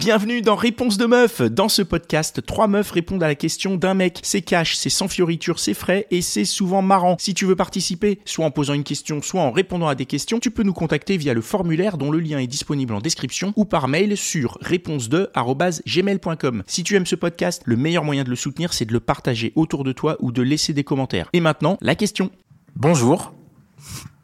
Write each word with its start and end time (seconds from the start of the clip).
Bienvenue 0.00 0.40
dans 0.40 0.56
Réponse 0.56 0.96
de 0.96 1.04
meuf. 1.04 1.42
Dans 1.42 1.68
ce 1.68 1.82
podcast, 1.82 2.40
trois 2.46 2.68
meufs 2.68 2.90
répondent 2.90 3.22
à 3.22 3.28
la 3.28 3.34
question 3.34 3.76
d'un 3.76 3.92
mec. 3.92 4.20
C'est 4.22 4.40
cash, 4.40 4.74
c'est 4.74 4.88
sans 4.88 5.08
fioriture, 5.08 5.58
c'est 5.58 5.74
frais 5.74 6.06
et 6.10 6.22
c'est 6.22 6.46
souvent 6.46 6.80
marrant. 6.80 7.16
Si 7.18 7.34
tu 7.34 7.44
veux 7.44 7.54
participer, 7.54 8.18
soit 8.24 8.46
en 8.46 8.50
posant 8.50 8.72
une 8.72 8.82
question, 8.82 9.20
soit 9.20 9.42
en 9.42 9.50
répondant 9.50 9.88
à 9.88 9.94
des 9.94 10.06
questions, 10.06 10.40
tu 10.40 10.50
peux 10.50 10.62
nous 10.62 10.72
contacter 10.72 11.18
via 11.18 11.34
le 11.34 11.42
formulaire 11.42 11.98
dont 11.98 12.10
le 12.10 12.18
lien 12.18 12.38
est 12.38 12.46
disponible 12.46 12.94
en 12.94 13.00
description 13.00 13.52
ou 13.56 13.66
par 13.66 13.88
mail 13.88 14.16
sur 14.16 14.56
réponse2@gmail.com. 14.62 16.62
Si 16.66 16.82
tu 16.82 16.96
aimes 16.96 17.04
ce 17.04 17.16
podcast, 17.16 17.60
le 17.66 17.76
meilleur 17.76 18.02
moyen 18.02 18.24
de 18.24 18.30
le 18.30 18.36
soutenir, 18.36 18.72
c'est 18.72 18.86
de 18.86 18.94
le 18.94 19.00
partager 19.00 19.52
autour 19.54 19.84
de 19.84 19.92
toi 19.92 20.16
ou 20.20 20.32
de 20.32 20.40
laisser 20.40 20.72
des 20.72 20.82
commentaires. 20.82 21.28
Et 21.34 21.40
maintenant, 21.40 21.76
la 21.82 21.94
question. 21.94 22.30
Bonjour. 22.74 23.34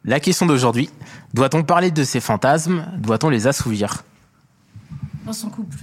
La 0.03 0.19
question 0.19 0.47
d'aujourd'hui, 0.47 0.89
doit-on 1.35 1.61
parler 1.61 1.91
de 1.91 2.03
ces 2.03 2.19
fantasmes? 2.19 2.87
Doit-on 2.97 3.29
les 3.29 3.45
assouvir? 3.45 4.03
Dans 5.27 5.33
son 5.33 5.49
couple. 5.49 5.75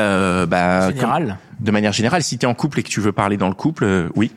Euh, 0.00 0.46
bah, 0.46 0.90
Général 0.90 1.38
comme- 1.58 1.64
de 1.66 1.70
manière 1.70 1.92
générale, 1.92 2.22
si 2.22 2.38
tu 2.38 2.46
es 2.46 2.48
en 2.48 2.54
couple 2.54 2.80
et 2.80 2.82
que 2.82 2.88
tu 2.88 3.00
veux 3.00 3.12
parler 3.12 3.36
dans 3.36 3.48
le 3.50 3.54
couple, 3.54 3.84
euh, 3.84 4.08
oui. 4.16 4.32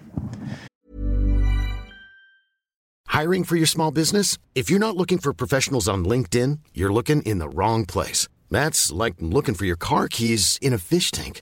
Hiring 3.13 3.45
for 3.45 3.55
your 3.55 3.67
small 3.67 3.89
business? 3.89 4.37
If 4.53 4.69
you're 4.69 4.81
not 4.81 4.97
looking 4.97 5.17
for 5.17 5.33
professionals 5.33 5.87
on 5.87 6.03
LinkedIn, 6.03 6.59
you're 6.75 6.91
looking 6.93 7.21
in 7.25 7.39
the 7.39 7.47
wrong 7.47 7.85
place. 7.85 8.27
That's 8.51 8.91
like 8.91 9.15
looking 9.21 9.55
for 9.55 9.65
your 9.65 9.77
car 9.77 10.09
keys 10.09 10.59
in 10.61 10.73
a 10.73 10.77
fish 10.77 11.09
tank. 11.11 11.41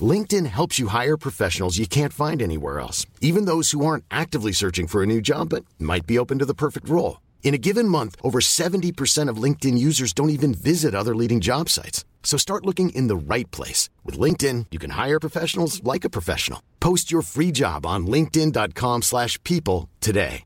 LinkedIn 0.00 0.46
helps 0.46 0.78
you 0.78 0.88
hire 0.88 1.18
professionals 1.18 1.76
you 1.76 1.86
can't 1.86 2.14
find 2.14 2.40
anywhere 2.40 2.80
else, 2.80 3.04
even 3.20 3.44
those 3.44 3.72
who 3.72 3.84
aren't 3.84 4.04
actively 4.10 4.52
searching 4.52 4.86
for 4.88 5.02
a 5.02 5.06
new 5.06 5.20
job 5.20 5.50
but 5.50 5.64
might 5.78 6.06
be 6.06 6.18
open 6.18 6.38
to 6.38 6.46
the 6.46 6.54
perfect 6.54 6.88
role. 6.88 7.18
In 7.44 7.52
a 7.52 7.58
given 7.58 7.86
month, 7.86 8.16
over 8.22 8.40
70% 8.40 9.28
of 9.28 9.36
LinkedIn 9.36 9.76
users 9.76 10.12
don't 10.14 10.30
even 10.30 10.54
visit 10.54 10.94
other 10.94 11.14
leading 11.14 11.40
job 11.40 11.68
sites. 11.68 12.04
So 12.24 12.38
start 12.38 12.64
looking 12.64 12.88
in 12.94 13.06
the 13.06 13.16
right 13.16 13.48
place. 13.52 13.90
With 14.02 14.18
LinkedIn, 14.18 14.66
you 14.72 14.80
can 14.80 14.92
hire 14.98 15.20
professionals 15.20 15.84
like 15.84 16.04
a 16.04 16.10
professional. 16.10 16.60
Post 16.80 17.12
your 17.12 17.22
free 17.22 17.52
job 17.52 17.86
on 17.86 18.06
linkedin.com/people 18.06 19.02
slash 19.02 19.38
people 19.44 19.88
today. 20.00 20.44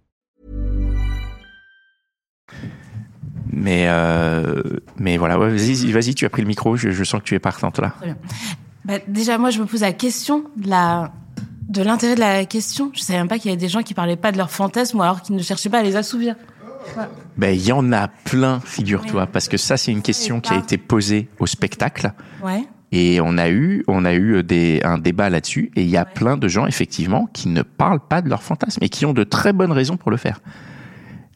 Mais, 3.50 3.88
euh, 3.88 4.62
mais 4.98 5.18
voilà, 5.18 5.38
ouais, 5.38 5.50
vas-y, 5.50 5.90
vas-y, 5.92 6.14
tu 6.14 6.24
as 6.26 6.30
pris 6.30 6.42
le 6.42 6.48
micro, 6.48 6.76
je, 6.76 6.90
je 6.90 7.04
sens 7.04 7.20
que 7.20 7.26
tu 7.26 7.34
es 7.34 7.40
partante 7.40 7.78
là. 7.78 7.92
Très 7.96 8.06
bien. 8.06 8.16
Bah, 8.84 8.98
déjà, 9.08 9.38
moi, 9.38 9.50
je 9.50 9.60
me 9.60 9.66
pose 9.66 9.80
la 9.80 9.92
question 9.92 10.44
de 10.56 10.68
la 10.68 11.12
de 11.68 11.82
l'intérêt 11.82 12.14
de 12.14 12.20
la 12.20 12.44
question. 12.44 12.90
Je 12.94 13.00
savais 13.00 13.18
même 13.18 13.28
pas 13.28 13.38
qu'il 13.38 13.50
y 13.50 13.52
avait 13.52 13.60
des 13.60 13.68
gens 13.68 13.82
qui 13.82 13.94
parlaient 13.94 14.16
pas 14.16 14.32
de 14.32 14.38
leurs 14.38 14.50
fantasmes 14.50 14.98
ou 14.98 15.02
alors 15.02 15.22
qu'ils 15.22 15.36
ne 15.36 15.42
cherchaient 15.42 15.68
pas 15.68 15.80
à 15.80 15.82
les 15.82 15.96
assouvir. 15.96 16.34
Ben, 17.36 17.54
il 17.54 17.64
y 17.64 17.72
en 17.72 17.92
a 17.92 18.08
plein, 18.08 18.60
figure-toi, 18.60 19.26
parce 19.26 19.48
que 19.48 19.56
ça, 19.56 19.76
c'est 19.76 19.92
une 19.92 20.02
question 20.02 20.40
qui 20.40 20.52
a 20.52 20.56
été 20.58 20.78
posée 20.78 21.28
au 21.38 21.46
spectacle. 21.46 22.12
Ouais. 22.42 22.64
Et 22.90 23.20
on 23.20 23.36
a 23.36 23.50
eu, 23.50 23.84
on 23.86 24.04
a 24.04 24.14
eu 24.14 24.42
des, 24.42 24.80
un 24.82 24.98
débat 24.98 25.30
là-dessus. 25.30 25.70
Et 25.76 25.82
il 25.82 25.90
y 25.90 25.96
a 25.96 26.04
plein 26.04 26.36
de 26.36 26.48
gens, 26.48 26.66
effectivement, 26.66 27.28
qui 27.32 27.48
ne 27.48 27.62
parlent 27.62 28.00
pas 28.00 28.22
de 28.22 28.28
leurs 28.28 28.42
fantasmes 28.42 28.82
et 28.82 28.88
qui 28.88 29.04
ont 29.06 29.12
de 29.12 29.24
très 29.24 29.52
bonnes 29.52 29.72
raisons 29.72 29.96
pour 29.96 30.10
le 30.10 30.16
faire. 30.16 30.40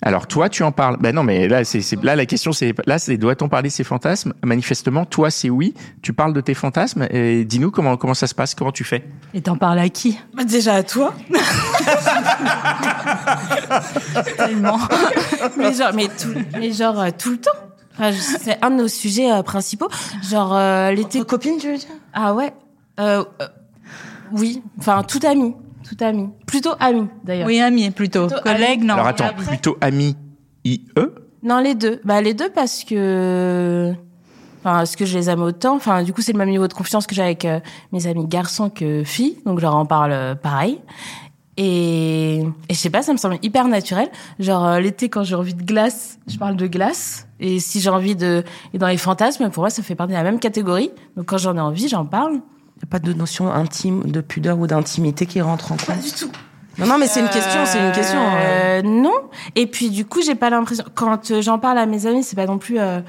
Alors 0.05 0.27
toi, 0.27 0.49
tu 0.49 0.65
en 0.65 0.73
parles. 0.73 0.97
Ben 1.01 1.15
non, 1.15 1.23
mais 1.23 1.47
là, 1.47 1.65
c'est, 1.65 1.81
c'est- 1.81 2.03
là 2.03 2.17
la 2.17 2.27
question, 2.27 2.51
c'est 2.53 2.75
là, 2.87 2.99
c'est 2.99 3.17
doit-on 3.17 3.49
parler 3.49 3.69
de 3.69 3.73
ces 3.73 3.85
fantasmes? 3.85 4.33
Manifestement, 4.43 5.05
toi, 5.05 5.31
c'est 5.31 5.49
oui. 5.49 5.75
Tu 6.03 6.13
parles 6.13 6.33
de 6.35 6.41
tes 6.41 6.55
fantasmes. 6.55 7.07
Et 7.11 7.45
dis-nous 7.45 7.71
comment 7.71 7.97
comment 7.97 8.15
ça 8.15 8.27
se 8.27 8.35
passe, 8.35 8.57
comment 8.57 8.73
tu 8.73 8.83
fais? 8.83 9.05
Et 9.33 9.43
t'en 9.43 9.57
parles 9.57 9.79
à 9.79 9.89
qui? 9.89 10.19
Bah, 10.35 10.43
déjà 10.45 10.75
à 10.75 10.83
toi. 10.83 11.15
Tellement. 14.37 14.79
mais 15.57 15.73
genre, 15.73 15.93
mais 15.95 16.09
tout, 16.09 16.35
mais 16.59 16.73
genre 16.73 17.01
euh, 17.01 17.11
tout 17.17 17.31
le 17.31 17.39
temps. 17.39 17.51
Enfin, 17.95 18.11
c'est 18.13 18.59
un 18.65 18.71
de 18.71 18.77
nos 18.77 18.89
sujets 18.89 19.31
euh, 19.31 19.43
principaux. 19.43 19.89
Genre 20.29 20.55
euh, 20.55 20.91
l'été. 20.93 21.23
copine, 21.25 21.59
tu 21.61 21.71
veux 21.71 21.79
dire? 21.79 21.89
Ah 22.13 22.35
ouais. 22.35 22.53
Euh, 23.01 23.25
euh, 23.41 23.47
oui. 24.33 24.63
Enfin, 24.79 25.03
tout 25.03 25.21
ami, 25.27 25.55
tout 25.83 25.97
ami. 26.05 26.29
Plutôt 26.47 26.73
ami 26.81 27.07
d'ailleurs. 27.25 27.47
Oui, 27.47 27.61
ami 27.61 27.91
plutôt. 27.91 28.27
Plutôt 28.27 28.43
Collègue, 28.43 28.79
ami. 28.81 28.87
non. 28.87 28.95
Alors 28.95 29.07
attends, 29.07 29.25
après- 29.27 29.45
plutôt 29.47 29.77
ami 29.81 30.17
IE. 30.65 30.81
Non, 31.43 31.59
les 31.59 31.75
deux. 31.75 32.01
Bah, 32.05 32.21
les 32.21 32.35
deux 32.35 32.51
parce 32.51 32.85
que. 32.85 33.93
Enfin, 34.65 34.83
est-ce 34.83 34.97
que 34.97 35.05
je 35.05 35.19
les 35.19 35.29
aime 35.29 35.43
autant 35.43 35.75
Enfin, 35.75 36.05
du 36.05 36.13
coup, 36.13 36.23
c'est 36.23 36.33
le 36.33 36.39
même 36.39 36.51
niveau 36.51 36.69
de 36.69 36.73
confiance 36.73 37.07
que 37.09 37.17
j'ai 37.17 37.23
avec 37.23 37.45
euh, 37.45 37.59
mes 37.91 38.07
amis 38.07 38.27
garçons 38.29 38.71
que 38.71 39.03
filles, 39.03 39.39
donc 39.45 39.59
je 39.59 39.63
leur 39.63 39.75
en 39.75 39.87
parle 39.87 40.13
euh, 40.13 40.35
pareil. 40.37 40.79
Et, 41.57 42.37
et 42.39 42.45
je 42.71 42.75
sais 42.75 42.89
pas, 42.89 43.03
ça 43.03 43.13
me 43.13 43.19
semble 43.19 43.39
hyper 43.43 43.67
naturel. 43.69 44.09
Genre 44.39 44.65
euh, 44.65 44.79
l'été, 44.81 45.09
quand 45.09 45.23
j'ai 45.25 45.35
envie 45.35 45.55
de 45.55 45.63
glace, 45.63 46.19
je 46.29 46.39
parle 46.39 46.57
de 46.57 46.67
glace. 46.67 47.27
Et 47.41 47.59
si 47.61 47.81
j'ai 47.81 47.91
envie 47.91 48.17
de, 48.17 48.45
et 48.73 48.79
dans 48.79 48.87
les 48.87 48.97
fantasmes, 48.97 49.51
pour 49.51 49.63
moi, 49.65 49.71
ça 49.71 49.83
fait 49.83 49.95
partie 49.97 50.13
de 50.13 50.17
la 50.19 50.23
même 50.23 50.39
catégorie. 50.39 50.91
Donc 51.17 51.27
quand 51.27 51.39
j'en 51.39 51.57
ai 51.57 51.61
envie, 51.61 51.89
j'en 51.89 52.07
parle. 52.07 52.41
Il 52.83 52.87
n'y 52.87 52.89
a 52.89 52.91
pas 52.91 52.99
de 52.99 53.13
notion 53.13 53.53
intime, 53.53 54.11
de 54.11 54.21
pudeur 54.21 54.59
ou 54.59 54.67
d'intimité 54.67 55.27
qui 55.27 55.41
rentre 55.41 55.71
en 55.73 55.77
compte. 55.77 56.01
du 56.03 56.11
tout. 56.11 56.31
Non, 56.79 56.87
non, 56.87 56.99
mais 56.99 57.07
c'est 57.07 57.21
une 57.21 57.29
question, 57.29 57.61
c'est 57.65 57.79
une 57.87 57.93
question. 57.93 58.19
hein. 58.19 58.35
Euh, 58.41 58.83
non. 58.83 59.13
Et 59.55 59.67
puis 59.67 59.91
du 59.91 60.05
coup, 60.05 60.21
j'ai 60.23 60.35
pas 60.35 60.51
l'impression. 60.51 60.85
Quand 60.95 61.31
euh, 61.31 61.43
j'en 61.43 61.59
parle 61.59 61.79
à 61.79 61.87
mes 61.87 62.07
amis, 62.07 62.25
c'est 62.25 62.35
pas 62.37 62.47
non 62.47 62.59
plus. 62.59 62.81
euh, 62.81 63.01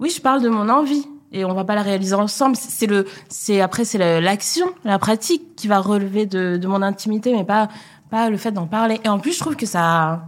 Oui, 0.00 0.10
je 0.14 0.20
parle 0.20 0.42
de 0.42 0.48
mon 0.48 0.68
envie 0.68 1.06
et 1.32 1.44
on 1.44 1.54
va 1.54 1.64
pas 1.64 1.74
la 1.74 1.82
réaliser 1.82 2.14
ensemble. 2.14 2.56
C'est 2.56 2.86
le, 2.86 3.06
c'est 3.28 3.60
après 3.60 3.84
c'est 3.84 4.20
l'action, 4.20 4.66
la 4.84 4.98
pratique 4.98 5.54
qui 5.56 5.68
va 5.68 5.78
relever 5.78 6.26
de, 6.26 6.56
de 6.56 6.66
mon 6.68 6.82
intimité, 6.82 7.32
mais 7.34 7.44
pas 7.44 7.68
pas 8.10 8.28
le 8.30 8.36
fait 8.36 8.50
d'en 8.52 8.66
parler. 8.66 9.00
Et 9.04 9.08
en 9.08 9.18
plus, 9.20 9.32
je 9.34 9.38
trouve 9.40 9.54
que 9.56 9.66
ça. 9.66 10.22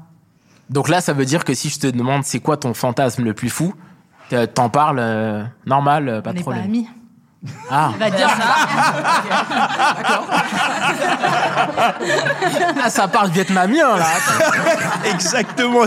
Donc 0.71 0.89
là, 0.89 1.01
ça 1.01 1.13
veut 1.13 1.25
dire 1.25 1.45
que 1.45 1.53
si 1.55 1.69
je 1.71 1.79
te 1.81 1.87
demande 1.89 2.23
c'est 2.25 2.41
quoi 2.41 2.57
ton 2.57 2.73
fantasme 2.73 3.25
le 3.25 3.35
plus 3.35 3.51
fou, 3.51 3.75
t'en 4.31 4.47
t'en 4.47 4.69
parles 4.71 4.99
euh, 5.01 5.43
normal, 5.67 6.21
pas 6.23 6.31
On 6.31 6.33
de 6.35 6.39
pas 6.39 6.43
problème. 6.43 6.65
amis. 6.65 6.87
Ah, 7.71 7.93
Il 7.95 7.99
va 7.99 8.11
dire 8.11 8.29
ça. 8.29 8.55
ah, 12.85 12.91
ça 12.91 13.09
parle 13.09 13.31
vietnamien 13.31 13.97
là. 13.97 14.07
Exactement. 15.11 15.83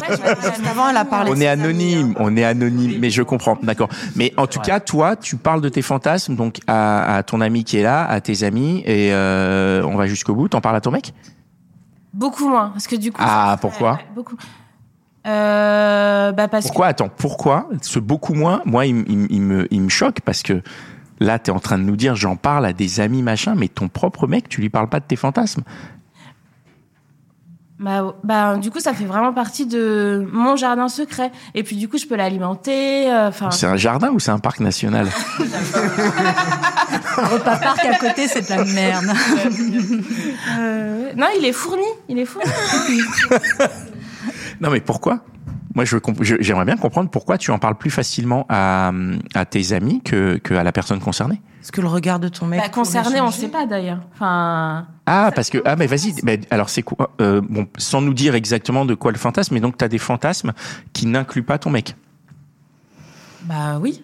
Avant, 0.70 0.90
elle 0.90 0.98
a 0.98 1.06
parlé. 1.06 1.32
On 1.32 1.40
est 1.40 1.48
anonyme, 1.48 2.12
hein. 2.12 2.20
on 2.20 2.36
est 2.36 2.44
anonyme, 2.44 3.00
mais 3.00 3.10
je 3.12 3.22
comprends, 3.22 3.58
d'accord. 3.62 3.90
Mais 4.16 4.34
en 4.38 4.48
tout 4.48 4.60
cas, 4.60 4.80
toi, 4.80 5.16
tu 5.16 5.36
parles 5.38 5.62
de 5.62 5.70
tes 5.70 5.82
fantasmes 5.84 6.36
donc 6.36 6.60
à, 6.68 7.18
à 7.18 7.24
ton 7.24 7.40
ami 7.42 7.64
qui 7.64 7.78
est 7.78 7.84
là, 7.84 8.06
à 8.08 8.20
tes 8.20 8.44
amis, 8.44 8.82
et 8.86 9.14
euh, 9.14 9.84
on 9.86 9.96
va 9.96 10.08
jusqu'au 10.08 10.34
bout. 10.34 10.48
T'en 10.48 10.62
parles 10.62 10.78
à 10.78 10.82
ton 10.82 10.92
mec? 10.92 11.14
Beaucoup 12.14 12.48
moins, 12.48 12.70
parce 12.70 12.88
que 12.88 12.96
du 12.96 13.12
coup. 13.12 13.22
Ah, 13.24 13.58
pourquoi? 13.62 14.00
Beaucoup. 14.16 14.36
Euh, 15.26 16.32
bah 16.34 16.48
parce 16.50 16.66
Pourquoi? 16.66 16.88
Attends, 16.88 17.10
pourquoi? 17.10 17.70
Ce 17.82 17.98
beaucoup 17.98 18.34
moins 18.34 18.62
Moi, 18.66 18.88
il, 18.88 19.06
il 19.08 19.42
me, 19.42 19.68
il 19.72 19.82
me 19.82 19.90
choque 19.90 20.20
parce 20.20 20.44
que 20.44 20.62
là, 21.24 21.40
t'es 21.40 21.52
en 21.52 21.60
train 21.60 21.78
de 21.78 21.84
nous 21.84 21.96
dire, 21.96 22.16
j'en 22.16 22.36
parle 22.36 22.66
à 22.66 22.74
des 22.74 23.00
amis 23.00 23.22
machin, 23.24 23.56
mais 23.56 23.68
ton 23.68 23.88
propre 23.88 24.28
mec, 24.28 24.50
tu 24.50 24.62
lui 24.62 24.70
parles 24.70 24.90
pas 24.90 25.00
de 25.00 25.06
tes 25.06 25.16
fantasmes. 25.16 25.64
Bah, 27.80 28.14
bah, 28.24 28.56
du 28.58 28.70
coup, 28.72 28.80
ça 28.80 28.94
fait 28.94 29.04
vraiment 29.06 29.34
partie 29.34 29.66
de 29.66 30.26
mon 30.32 30.56
jardin 30.56 30.88
secret. 30.88 31.32
Et 31.54 31.64
puis, 31.64 31.76
du 31.76 31.90
coup, 31.90 31.98
je 31.98 32.06
peux 32.06 32.16
l'alimenter. 32.16 33.12
euh, 33.12 33.30
C'est 33.52 33.66
un 33.68 33.76
jardin 33.76 34.10
ou 34.12 34.20
c'est 34.20 34.32
un 34.32 34.40
parc 34.40 34.60
national? 34.62 35.08
Repas 37.18 37.58
parc 37.58 37.84
à 37.86 37.96
côté, 37.98 38.28
c'est 38.28 38.50
de 38.50 38.56
la 38.56 38.64
merde. 38.64 39.06
euh, 40.60 41.12
non, 41.18 41.28
il 41.38 41.46
est 41.46 41.52
fourni. 41.52 41.84
Il 42.08 42.20
est 42.20 42.26
fourni. 42.26 42.50
Non, 44.62 44.70
mais 44.70 44.80
pourquoi? 44.80 45.20
Moi, 45.76 45.86
je 45.86 45.98
j'aimerais 46.40 46.66
bien 46.66 46.78
comprendre 46.78 47.10
pourquoi 47.10 47.38
tu 47.38 47.52
en 47.52 47.58
parles 47.60 47.76
plus 47.76 47.90
facilement 47.90 48.46
à, 48.50 48.92
à 49.34 49.46
tes 49.46 49.74
amis 49.74 50.02
que, 50.02 50.38
que 50.38 50.54
à 50.54 50.64
la 50.64 50.72
personne 50.72 51.00
concernée. 51.00 51.42
Est-ce 51.62 51.72
que 51.72 51.82
le 51.82 51.88
regard 51.88 52.20
de 52.20 52.28
ton 52.28 52.46
mec. 52.46 52.60
Bah, 52.60 52.70
concerné, 52.70 53.22
on 53.22 53.26
changer 53.26 53.40
sait 53.42 53.48
pas 53.48 53.66
d'ailleurs. 53.66 54.00
Enfin, 54.14 54.86
Ah, 55.06 55.32
parce 55.34 55.50
que 55.50 55.60
ah 55.66 55.76
mais 55.76 55.88
vas-y. 55.88 56.14
mais 56.24 56.42
alors 56.52 56.70
c'est 56.70 56.84
quoi 56.84 57.12
euh, 57.22 57.42
Bon, 57.42 57.68
sans 57.78 58.02
nous 58.02 58.14
dire 58.14 58.36
exactement 58.36 58.86
de 58.86 58.94
quoi 58.96 59.12
le 59.12 59.18
fantasme, 59.18 59.54
mais 59.56 59.62
donc 59.62 59.78
t'as 59.78 59.88
des 59.88 59.98
fantasmes 59.98 60.52
qui 60.92 61.06
n'incluent 61.08 61.44
pas 61.46 61.58
ton 61.58 61.70
mec. 61.70 61.96
bah 63.44 63.80
oui. 63.82 64.04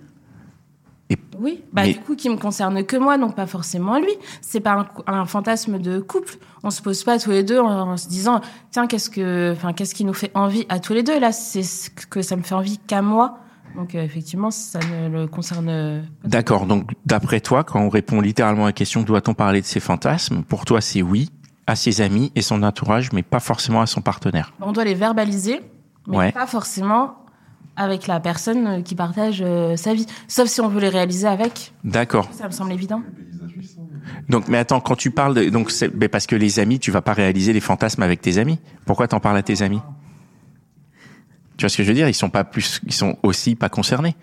Et- 1.10 1.18
oui. 1.40 1.64
Bah 1.74 1.84
mais- 1.84 1.94
du 1.94 2.00
coup, 2.00 2.16
qui 2.16 2.30
me 2.30 2.38
concerne 2.38 2.84
que 2.84 2.96
moi, 2.98 3.18
donc 3.18 3.36
pas 3.36 3.48
forcément 3.48 3.98
lui. 4.00 4.12
C'est 4.42 4.60
pas 4.60 4.88
un, 5.08 5.26
fantasme 5.26 5.80
de 5.80 6.00
couple. 6.00 6.36
On 6.64 6.70
se 6.70 6.82
pose 6.82 7.04
pas 7.04 7.18
tous 7.18 7.32
les 7.32 7.44
deux 7.44 7.60
en, 7.60 7.92
en 7.92 7.98
se 7.98 8.08
disant 8.08 8.42
tiens 8.72 8.86
qu'est-ce 8.88 9.10
que, 9.10 9.54
enfin 9.56 9.74
qu'est-ce 9.74 9.96
qui 9.96 10.06
nous 10.06 10.14
fait 10.14 10.32
envie 10.36 10.66
à 10.70 10.80
tous 10.80 10.94
les 10.94 11.04
deux? 11.04 11.20
Là, 11.20 11.32
c'est 11.32 11.64
ce 11.64 11.90
que 11.90 12.22
ça 12.22 12.36
me 12.36 12.44
fait 12.44 12.56
envie 12.56 12.78
qu'à 12.78 13.02
moi. 13.02 13.40
Donc 13.76 13.96
euh, 13.96 14.04
effectivement, 14.04 14.52
ça 14.52 14.80
ne 14.80 15.10
le 15.10 15.28
concerne. 15.28 16.04
pas. 16.22 16.28
D'accord. 16.28 16.66
Donc 16.66 16.92
d'après 17.06 17.40
toi, 17.40 17.64
quand 17.64 17.80
on 17.82 17.90
répond 17.90 18.20
littéralement 18.22 18.64
à 18.64 18.68
la 18.70 18.74
question 18.74 19.02
doit-on 19.04 19.34
parler 19.34 19.62
de 19.62 19.66
ses 19.66 19.80
fantasmes, 19.80 20.44
pour 20.44 20.66
toi 20.66 20.82
c'est 20.82 21.02
oui 21.02 21.30
à 21.68 21.76
ses 21.76 22.02
amis 22.02 22.32
et 22.36 22.42
son 22.42 22.64
entourage, 22.64 23.12
mais 23.14 23.22
pas 23.24 23.40
forcément 23.40 23.82
à 23.82 23.86
son 23.86 24.02
partenaire. 24.02 24.54
On 24.60 24.72
doit 24.72 24.86
les 24.86 24.96
verbaliser, 24.96 25.62
mais 26.08 26.18
Ouais. 26.18 26.32
pas 26.32 26.48
forcément 26.48 27.16
avec 27.80 28.06
la 28.06 28.20
personne 28.20 28.84
qui 28.84 28.94
partage 28.94 29.42
euh, 29.42 29.76
sa 29.76 29.94
vie. 29.94 30.06
Sauf 30.28 30.50
si 30.50 30.62
on 30.62 30.68
veut 30.68 30.82
les 30.82 30.90
réaliser 30.90 31.28
avec. 31.28 31.74
D'accord. 31.84 32.30
Ça 32.32 32.48
me 32.48 32.52
semble 32.52 32.74
évident. 32.74 33.02
Donc, 34.28 34.48
mais 34.48 34.58
attends, 34.58 34.82
quand 34.82 34.96
tu 34.96 35.12
parles 35.12 35.34
de, 35.34 35.50
donc 35.50 35.72
c'est, 35.72 35.94
mais 35.96 36.08
parce 36.08 36.28
que 36.28 36.36
les 36.36 36.60
amis, 36.60 36.80
tu 36.80 36.92
vas 36.92 37.02
pas 37.02 37.14
réaliser 37.14 37.54
les 37.54 37.60
fantasmes 37.60 38.04
avec 38.04 38.22
tes 38.22 38.38
amis? 38.38 38.60
Pourquoi 38.86 39.08
t'en 39.08 39.20
parles 39.20 39.38
à 39.38 39.44
tes 39.44 39.62
amis? 39.62 39.82
Tu 41.58 41.64
vois 41.64 41.70
ce 41.70 41.78
que 41.78 41.84
je 41.84 41.88
veux 41.88 41.96
dire? 41.96 42.08
Ils 42.08 42.14
sont 42.14 42.30
pas 42.30 42.44
plus, 42.44 42.80
ils 42.86 42.94
sont 42.94 43.18
aussi 43.24 43.56
pas 43.56 43.70
concernés. 43.70 44.16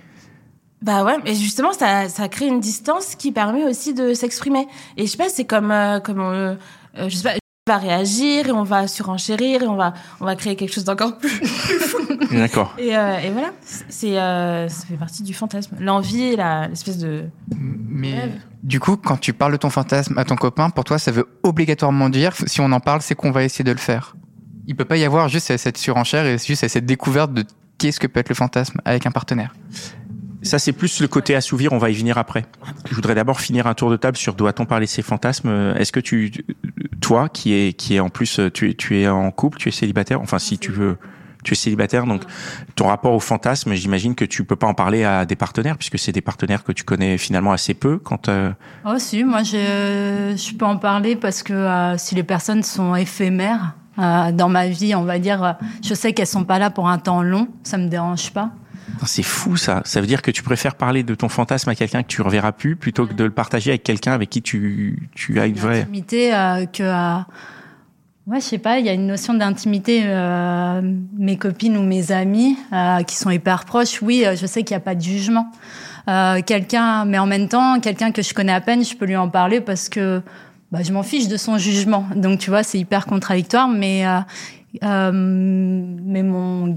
Bah 0.83 1.05
ouais, 1.05 1.17
mais 1.25 1.35
justement, 1.35 1.73
ça, 1.73 2.09
ça 2.09 2.29
crée 2.29 2.47
une 2.47 2.61
distance 2.61 3.15
qui 3.15 3.33
permet 3.33 3.65
aussi 3.65 3.95
de 3.95 4.15
s'exprimer. 4.15 4.67
Et 4.97 5.07
je 5.07 5.11
sais 5.11 5.17
pas, 5.17 5.29
c'est 5.29 5.45
comme, 5.45 5.71
euh, 5.71 6.01
comme 6.01 6.21
euh, 6.21 6.55
euh, 6.99 7.09
je 7.09 7.17
sais 7.17 7.23
pas, 7.23 7.35
on 7.69 7.73
va 7.73 7.79
réagir 7.79 8.49
et 8.49 8.53
on 8.53 8.63
va 8.63 8.87
surenchérir 8.87 9.63
et 9.63 9.67
on 9.67 9.77
va, 9.77 9.95
on 10.21 10.25
va 10.25 10.37
créer 10.37 10.55
quelque 10.55 10.73
chose 10.73 10.85
d'encore 10.85 11.19
plus. 11.19 11.41
D'accord. 12.33 12.75
Et, 12.79 12.97
euh, 12.97 13.19
et 13.19 13.31
voilà, 13.31 13.53
c'est, 13.89 14.19
euh, 14.19 14.69
ça 14.69 14.87
fait 14.87 14.97
partie 14.97 15.23
du 15.23 15.35
fantasme. 15.35 15.77
L'envie, 15.81 16.37
la, 16.37 16.69
l'espèce 16.69 16.99
de. 16.99 17.25
Mais 17.59 18.21
Rêve. 18.21 18.33
du 18.63 18.81
coup, 18.81 18.97
quand 18.97 19.17
tu 19.19 19.33
parles 19.33 19.53
de 19.53 19.57
ton 19.59 19.71
fantasme 19.71 20.17
à 20.19 20.25
ton 20.25 20.37
copain, 20.37 20.71
pour 20.71 20.85
toi, 20.85 20.99
ça 20.99 21.11
veut 21.11 21.27
obligatoirement 21.43 22.09
dire, 22.09 22.33
si 22.47 22.61
on 22.61 22.71
en 22.73 22.81
parle, 22.81 23.03
c'est 23.03 23.15
qu'on 23.15 23.31
va 23.31 23.45
essayer 23.45 23.65
de 23.65 23.73
le 23.73 23.79
faire. 23.79 24.17
Il 24.67 24.75
peut 24.77 24.85
pas 24.85 24.97
y 24.97 25.05
avoir 25.05 25.29
juste 25.29 25.57
cette 25.57 25.79
surenchère 25.79 26.27
et 26.27 26.39
juste 26.39 26.67
cette 26.67 26.87
découverte 26.87 27.33
de 27.33 27.45
qu'est-ce 27.79 28.01
que 28.01 28.07
peut 28.07 28.21
être 28.21 28.29
le 28.29 28.35
fantasme 28.35 28.81
avec 28.85 29.07
un 29.07 29.11
partenaire. 29.13 29.55
Ça, 30.43 30.59
c'est 30.59 30.73
plus 30.73 31.01
le 31.01 31.09
côté 31.09 31.35
assouvir, 31.35 31.73
on 31.73 31.79
va 31.79 31.91
y 31.91 31.95
venir 31.95 32.19
après. 32.19 32.45
Je 32.89 32.95
voudrais 32.95 33.15
d'abord 33.15 33.41
finir 33.41 33.67
un 33.67 33.75
tour 33.75 33.91
de 33.91 33.97
table 33.97 34.17
sur 34.17 34.35
doit-on 34.35 34.65
parler 34.65 34.87
ses 34.87 35.03
fantasmes 35.03 35.49
Euh, 35.49 35.75
Est-ce 35.75 35.91
que 35.93 35.99
tu, 35.99 36.31
toi, 37.01 37.29
qui 37.29 37.53
est, 37.53 37.73
qui 37.73 37.97
est 37.97 38.01
en 38.01 38.11
plus, 38.11 38.39
euh, 38.39 38.51
tu 38.51 38.71
es, 38.71 38.75
tu 38.75 39.01
es 39.01 39.09
en 39.09 39.31
couple, 39.33 39.59
tu 39.59 39.69
es 39.71 39.73
célibataire, 39.73 40.21
enfin, 40.21 40.39
si 40.39 40.59
tu 40.59 40.71
veux, 40.71 40.99
tu 41.47 41.55
es 41.55 41.57
célibataire, 41.57 42.05
donc 42.07 42.23
ton 42.75 42.89
rapport 42.89 43.13
au 43.13 43.21
fantasme, 43.21 43.73
j'imagine 43.75 44.15
que 44.15 44.25
tu 44.25 44.45
peux 44.45 44.57
pas 44.57 44.67
en 44.67 44.75
parler 44.75 45.05
à 45.05 45.25
des 45.25 45.37
partenaires, 45.37 45.79
puisque 45.79 45.99
c'est 45.99 46.13
des 46.13 46.21
partenaires 46.21 46.65
que 46.65 46.73
tu 46.73 46.85
connais 46.85 47.17
finalement 47.19 47.53
assez 47.53 47.75
peu 47.75 47.99
quand, 47.99 48.29
euh, 48.29 48.51
Oh 48.85 48.99
si, 48.99 49.25
moi 49.25 49.43
je, 49.43 50.35
je 50.37 50.55
peux 50.55 50.67
en 50.67 50.77
parler 50.77 51.17
parce 51.17 51.43
que 51.43 51.53
euh, 51.53 51.97
si 51.97 52.15
les 52.15 52.25
personnes 52.25 52.63
sont 52.63 52.95
éphémères 52.95 53.75
euh, 53.99 54.33
dans 54.33 54.49
ma 54.49 54.69
vie, 54.69 54.95
on 54.95 55.05
va 55.05 55.19
dire, 55.19 55.57
je 55.83 55.95
sais 55.95 56.13
qu'elles 56.13 56.27
sont 56.27 56.45
pas 56.45 56.59
là 56.59 56.71
pour 56.71 56.89
un 56.89 56.99
temps 56.99 57.23
long, 57.23 57.49
ça 57.63 57.79
me 57.79 57.89
dérange 57.89 58.33
pas. 58.33 58.51
C'est 59.05 59.23
fou 59.23 59.57
ça. 59.57 59.83
Ça 59.85 60.01
veut 60.01 60.07
dire 60.07 60.23
que 60.23 60.31
tu 60.31 60.43
préfères 60.43 60.75
parler 60.75 61.03
de 61.03 61.15
ton 61.15 61.29
fantasme 61.29 61.69
à 61.71 61.75
quelqu'un 61.75 62.03
que 62.03 62.09
tu 62.09 62.23
reverras 62.23 62.53
plus 62.53 62.77
plutôt 62.77 63.07
que 63.07 63.13
de 63.13 63.25
le 63.25 63.31
partager 63.31 63.71
avec 63.71 63.83
quelqu'un 63.83 64.13
avec 64.13 64.31
qui 64.31 64.43
tu, 64.43 65.09
tu 65.15 65.39
as 65.39 65.47
une 65.47 65.57
vraie. 65.57 65.83
Intimité 65.83 66.35
euh, 66.35 66.67
que, 66.67 66.83
euh, 66.83 67.19
ouais, 68.27 68.41
je 68.41 68.45
sais 68.45 68.59
pas, 68.59 68.79
il 68.79 68.87
y 68.87 68.89
a 68.89 68.93
une 68.93 69.07
notion 69.07 69.35
d'intimité. 69.35 70.03
euh, 70.05 70.81
mes 71.17 71.37
copines 71.37 71.77
ou 71.77 71.83
mes 71.83 72.13
amis 72.13 72.57
euh, 72.73 73.03
qui 73.03 73.17
sont 73.17 73.31
hyper 73.31 73.65
proches, 73.65 74.03
oui, 74.03 74.25
euh, 74.25 74.37
je 74.37 74.47
sais 74.47 74.63
qu'il 74.63 74.75
n'y 74.75 74.83
a 74.83 74.85
pas 74.85 74.95
de 74.95 75.01
jugement. 75.01 75.51
Euh, 76.09 76.41
quelqu'un, 76.43 77.05
mais 77.05 77.19
en 77.19 77.27
même 77.27 77.49
temps, 77.49 77.81
quelqu'un 77.81 78.13
que 78.13 78.23
je 78.23 78.33
connais 78.33 78.53
à 78.53 78.61
peine, 78.61 78.85
je 78.85 78.95
peux 78.97 79.07
lui 79.07 79.17
en 79.17 79.29
parler 79.29 79.61
parce 79.61 79.89
que 79.89 80.23
bah, 80.71 80.83
je 80.83 80.93
m'en 80.93 81.03
fiche 81.03 81.29
de 81.29 81.37
son 81.37 81.59
jugement. 81.59 82.07
Donc 82.15 82.39
tu 82.39 82.51
vois, 82.51 82.63
c'est 82.63 82.79
hyper 82.79 83.07
contradictoire, 83.07 83.69
mais 83.69 84.07
euh, 84.07 84.21
euh, 84.85 85.11
mais 85.13 86.23
mon 86.23 86.77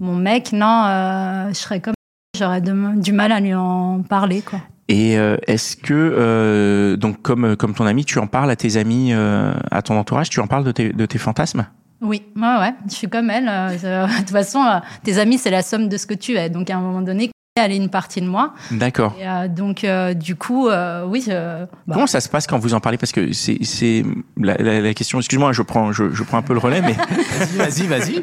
mon 0.00 0.16
mec, 0.16 0.52
non, 0.52 1.48
je 1.50 1.54
serais 1.54 1.80
comme 1.80 1.94
j'aurais 2.36 2.60
du 2.60 3.12
mal 3.12 3.30
à 3.30 3.40
lui 3.40 3.54
en 3.54 4.02
parler, 4.02 4.42
quoi. 4.42 4.60
Et 4.88 5.16
euh, 5.18 5.36
est-ce 5.46 5.76
que 5.76 5.94
euh, 5.94 6.96
donc 6.96 7.22
comme 7.22 7.56
comme 7.56 7.72
ton 7.74 7.86
ami, 7.86 8.04
tu 8.04 8.18
en 8.18 8.26
parles 8.26 8.50
à 8.50 8.56
tes 8.56 8.76
amis, 8.76 9.12
euh, 9.12 9.54
à 9.70 9.80
ton 9.82 9.96
entourage, 9.98 10.28
tu 10.30 10.40
en 10.40 10.46
parles 10.46 10.64
de 10.64 10.72
tes 10.72 10.92
de 10.92 11.06
tes 11.06 11.18
fantasmes? 11.18 11.66
Oui, 12.02 12.22
ouais, 12.36 12.42
ouais, 12.58 12.74
je 12.88 12.94
suis 12.94 13.08
comme 13.08 13.30
elle. 13.30 13.48
euh, 13.48 13.70
je- 13.70 14.12
de 14.14 14.18
toute 14.20 14.30
façon, 14.30 14.62
euh, 14.62 14.80
tes 15.02 15.18
amis, 15.18 15.38
c'est 15.38 15.50
la 15.50 15.62
somme 15.62 15.88
de 15.88 15.96
ce 15.96 16.06
que 16.06 16.12
tu 16.14 16.32
es. 16.36 16.50
Donc, 16.50 16.68
à 16.68 16.76
un 16.76 16.80
moment 16.82 17.00
donné, 17.00 17.30
elle 17.56 17.72
est 17.72 17.76
une 17.78 17.88
partie 17.88 18.20
de 18.20 18.26
moi. 18.26 18.52
D'accord. 18.72 19.14
Et, 19.18 19.26
euh, 19.26 19.48
donc, 19.48 19.84
euh, 19.84 20.12
du 20.12 20.36
coup, 20.36 20.68
euh, 20.68 21.06
oui. 21.06 21.24
bah, 21.28 21.66
Comment 21.90 22.06
ça 22.06 22.20
se 22.20 22.28
passe 22.28 22.46
quand 22.46 22.58
vous 22.58 22.74
en 22.74 22.80
parlez? 22.80 22.98
Parce 22.98 23.12
que 23.12 23.32
c'est 23.32 23.56
c'est 23.62 24.04
la, 24.36 24.56
la, 24.56 24.82
la 24.82 24.92
question. 24.92 25.18
Excuse-moi, 25.18 25.52
je 25.52 25.62
prends 25.62 25.92
je, 25.92 26.10
je 26.12 26.22
prends 26.24 26.36
un 26.36 26.42
peu 26.42 26.52
le 26.52 26.58
relais, 26.58 26.82
mais 26.82 26.92
Vas-y, 27.56 27.86
vas-y. 27.86 28.22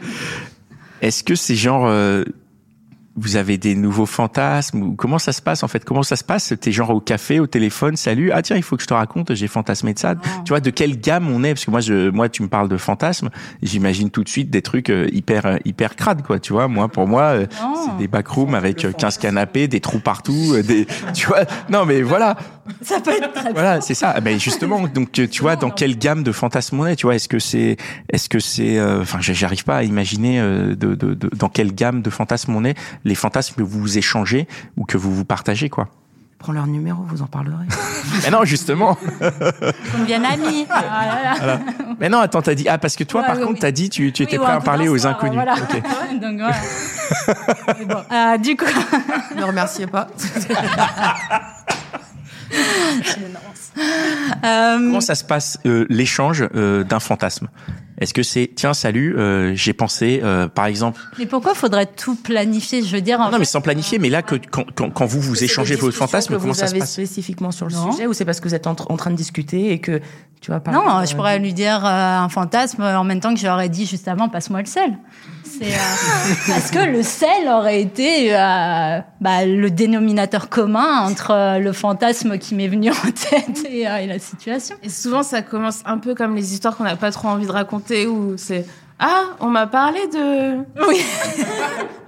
est-ce 1.02 1.24
que 1.24 1.34
c'est 1.34 1.56
genre 1.56 1.86
euh, 1.88 2.24
vous 3.18 3.36
avez 3.36 3.58
des 3.58 3.76
nouveaux 3.76 4.06
fantasmes 4.06 4.82
ou 4.84 4.96
comment 4.96 5.20
ça 5.20 5.34
se 5.34 5.42
passe 5.42 5.64
en 5.64 5.68
fait? 5.68 5.84
Comment 5.84 6.04
ça 6.04 6.16
se 6.16 6.24
passe? 6.24 6.54
T'es 6.60 6.72
genre 6.72 6.92
au 6.92 7.02
café, 7.02 7.40
au 7.40 7.48
téléphone, 7.48 7.98
salut. 7.98 8.32
Ah 8.32 8.42
tiens, 8.42 8.56
il 8.56 8.64
faut 8.64 8.78
que 8.78 8.84
je 8.84 8.88
te 8.88 8.94
raconte, 8.94 9.34
j'ai 9.34 9.48
fantasmé 9.48 9.94
de 9.94 10.00
ça. 10.00 10.16
Tu 10.46 10.50
vois 10.50 10.62
de 10.62 10.70
quelle 10.70 11.00
gamme 11.00 11.30
on 11.30 11.44
est? 11.44 11.54
Parce 11.54 11.66
que 11.66 11.72
moi, 11.72 11.82
je, 11.82 12.10
moi, 12.10 12.30
tu 12.30 12.42
me 12.42 12.48
parles 12.48 12.70
de 12.70 12.78
fantasmes, 12.78 13.30
j'imagine 13.62 14.12
tout 14.12 14.24
de 14.24 14.30
suite 14.30 14.50
des 14.50 14.62
trucs 14.62 14.90
euh, 14.90 15.08
hyper 15.12 15.46
euh, 15.46 15.58
hyper 15.66 15.96
crades 15.96 16.22
quoi. 16.24 16.40
Tu 16.40 16.54
vois, 16.54 16.68
moi 16.70 16.88
pour 16.88 17.06
moi, 17.08 17.24
euh, 17.34 17.46
c'est 17.86 17.98
des 17.98 18.08
backrooms 18.08 18.56
avec 18.56 18.86
euh, 18.86 18.94
15 18.94 19.18
canapés, 19.18 19.68
des 19.68 19.82
trous 19.82 20.00
partout, 20.00 20.56
des 20.62 20.88
tu 21.14 21.28
vois? 21.28 21.42
Non 21.70 21.86
mais 21.86 22.02
voilà. 22.02 22.38
ça 22.82 23.02
peut 23.02 23.12
être 23.12 23.34
très 23.34 23.52
Voilà, 23.52 23.82
c'est 23.82 23.94
ça. 23.94 24.18
Ben 24.22 24.40
justement, 24.40 24.88
donc 24.88 25.12
tu 25.12 25.42
vois 25.42 25.58
dans 25.58 25.70
quelle 25.70 25.98
gamme 25.98 26.24
de 26.24 26.32
fantasmes 26.32 26.80
on 26.80 26.86
est. 26.88 26.96
Tu 26.96 27.06
vois, 27.08 27.16
est-ce 27.16 27.28
que 27.28 27.40
c'est, 27.40 27.76
est-ce 28.10 28.30
que 28.30 28.40
c'est, 28.40 28.78
euh, 28.80 29.02
enfin, 29.02 29.18
j'arrive 29.22 29.66
pas 29.66 29.78
à 29.78 29.84
imaginer 29.84 30.40
euh, 30.40 30.76
de, 30.76 30.96
de, 30.96 31.14
de- 31.14 31.30
dans 31.36 31.50
quelle 31.50 31.74
gamme 31.76 32.02
de 32.02 32.10
fantasmes 32.10 32.56
on 32.56 32.64
est? 32.64 32.78
Les 33.04 33.16
fantasmes 33.16 33.56
que 33.56 33.64
vous 33.64 33.98
échangez 33.98 34.48
ou 34.78 34.86
que 34.86 34.98
vous 34.98 35.14
vous 35.16 35.26
partagez, 35.26 35.70
quoi. 35.70 35.90
Prends 36.40 36.54
leur 36.54 36.66
numéro, 36.66 37.04
vous 37.04 37.22
en 37.22 37.28
parlerez. 37.28 37.66
Mais 38.24 38.32
non, 38.32 38.44
justement. 38.46 38.96
qu'on 38.96 40.00
devienne 40.00 40.26
amis. 40.26 40.66
Ah 40.72 41.36
là 41.40 41.46
là. 41.46 41.60
Mais 42.00 42.10
non, 42.10 42.20
attends, 42.20 42.42
t'as 42.42 42.56
dit 42.56 42.68
ah 42.68 42.78
parce 42.80 42.96
que 42.96 43.04
toi, 43.04 43.22
Ouais, 43.22 43.28
par 43.28 43.36
oui, 43.38 43.42
contre, 43.44 43.54
oui. 43.56 43.60
t'as 43.60 43.72
dit 43.72 43.90
tu, 43.92 44.12
tu 44.12 44.24
étais 44.24 44.38
prêt 44.40 44.52
à 44.54 44.60
parler 44.60 44.88
aux 44.88 45.06
inconnus. 45.06 45.36
Voilà. 45.36 45.56
Donc, 46.22 46.40
ouais. 46.40 47.86
Bon, 47.86 48.04
euh, 48.12 48.38
du 48.40 48.56
coup, 48.58 48.66
ne 49.38 49.44
remerciez 49.44 49.86
pas. 49.86 50.08
euh, 54.44 54.78
Comment 54.78 55.02
ça 55.02 55.16
se 55.16 55.24
passe 55.24 55.60
euh, 55.66 55.86
l'échange 55.90 56.46
euh, 56.56 56.84
d'un 56.84 57.00
fantasme? 57.00 57.48
Est-ce 58.02 58.14
que 58.14 58.24
c'est 58.24 58.50
tiens 58.54 58.74
salut, 58.74 59.16
euh, 59.18 59.54
j'ai 59.56 59.74
pensé 59.74 60.20
euh, 60.24 60.48
par 60.48 60.66
exemple 60.66 61.00
mais 61.20 61.26
pourquoi 61.28 61.54
faudrait 61.56 61.86
tout 61.86 62.16
planifier? 62.16 62.82
Je 62.84 62.94
veux 62.96 63.02
dire, 63.02 63.20
en 63.22 63.30
non 63.32 63.38
mais 63.40 63.46
sans 63.46 63.62
planifier, 63.62 64.00
mais 64.00 64.10
là 64.10 64.22
que 64.24 64.36
quand, 64.36 64.66
quand, 64.76 64.90
quand 64.90 65.06
vous 65.06 65.22
vous 65.22 65.44
échangez 65.44 65.76
vos 65.76 65.92
fantasmes, 65.92 66.34
comment 66.34 66.48
vous 66.48 66.54
ça 66.54 66.66
se 66.66 66.72
avez 66.72 66.80
passe 66.80 66.94
spécifiquement 66.94 67.52
sur 67.52 67.68
le 67.68 67.74
Non. 67.76 67.92
sujet 67.92 68.08
ou 68.08 68.14
c'est 68.14 68.26
parce 68.26 68.40
que 68.40 68.48
vous 68.50 68.56
êtes 68.56 68.66
en, 68.68 68.74
tr- 68.74 68.92
en 68.92 68.98
train 68.98 69.12
de 69.12 69.16
discuter 69.16 69.72
et 69.72 69.80
que 69.80 70.02
tu 70.42 70.50
vas 70.52 70.60
parler 70.60 70.80
Non, 70.84 70.98
euh, 71.00 71.06
je 71.06 71.16
pourrais 71.16 71.38
lui 71.40 71.54
dire 71.54 71.86
euh, 71.86 72.18
un 72.20 72.28
fantasme 72.30 72.82
en 72.82 73.04
même 73.04 73.20
temps 73.20 73.34
que 73.34 73.40
j'aurais 73.40 73.70
dit 73.70 73.86
juste 73.86 74.08
avant 74.08 74.28
passe-moi 74.30 74.62
le 74.62 74.66
sel. 74.68 74.98
Euh, 75.62 75.66
parce 76.48 76.72
que 76.72 76.80
le 76.80 77.04
sel 77.04 77.48
aurait 77.48 77.82
été 77.82 78.36
euh, 78.36 79.00
bah, 79.20 79.46
le 79.46 79.70
dénominateur 79.70 80.50
commun 80.50 81.02
entre 81.02 81.32
euh, 81.32 81.60
le 81.60 81.74
fantasme 81.74 82.38
qui 82.38 82.56
m'est 82.56 82.68
venu 82.68 82.90
en 82.92 83.12
tête 83.30 83.66
et, 83.70 83.88
euh, 83.88 83.98
et 83.98 84.08
la 84.08 84.20
situation. 84.20 84.76
Et 84.84 84.90
souvent, 84.90 85.24
ça 85.24 85.42
commence 85.42 85.80
un 85.86 85.98
peu 85.98 86.16
comme 86.16 86.36
les 86.36 86.54
histoires 86.54 86.76
qu'on 86.78 86.84
n'a 86.84 86.96
pas 86.96 87.12
trop 87.12 87.28
envie 87.28 87.46
de 87.46 87.52
raconter, 87.52 88.08
où 88.08 88.36
c'est 88.38 88.66
Ah, 89.00 89.24
on 89.40 89.48
m'a 89.48 89.68
parlé 89.68 90.00
de. 90.08 90.58
Oui. 90.88 91.02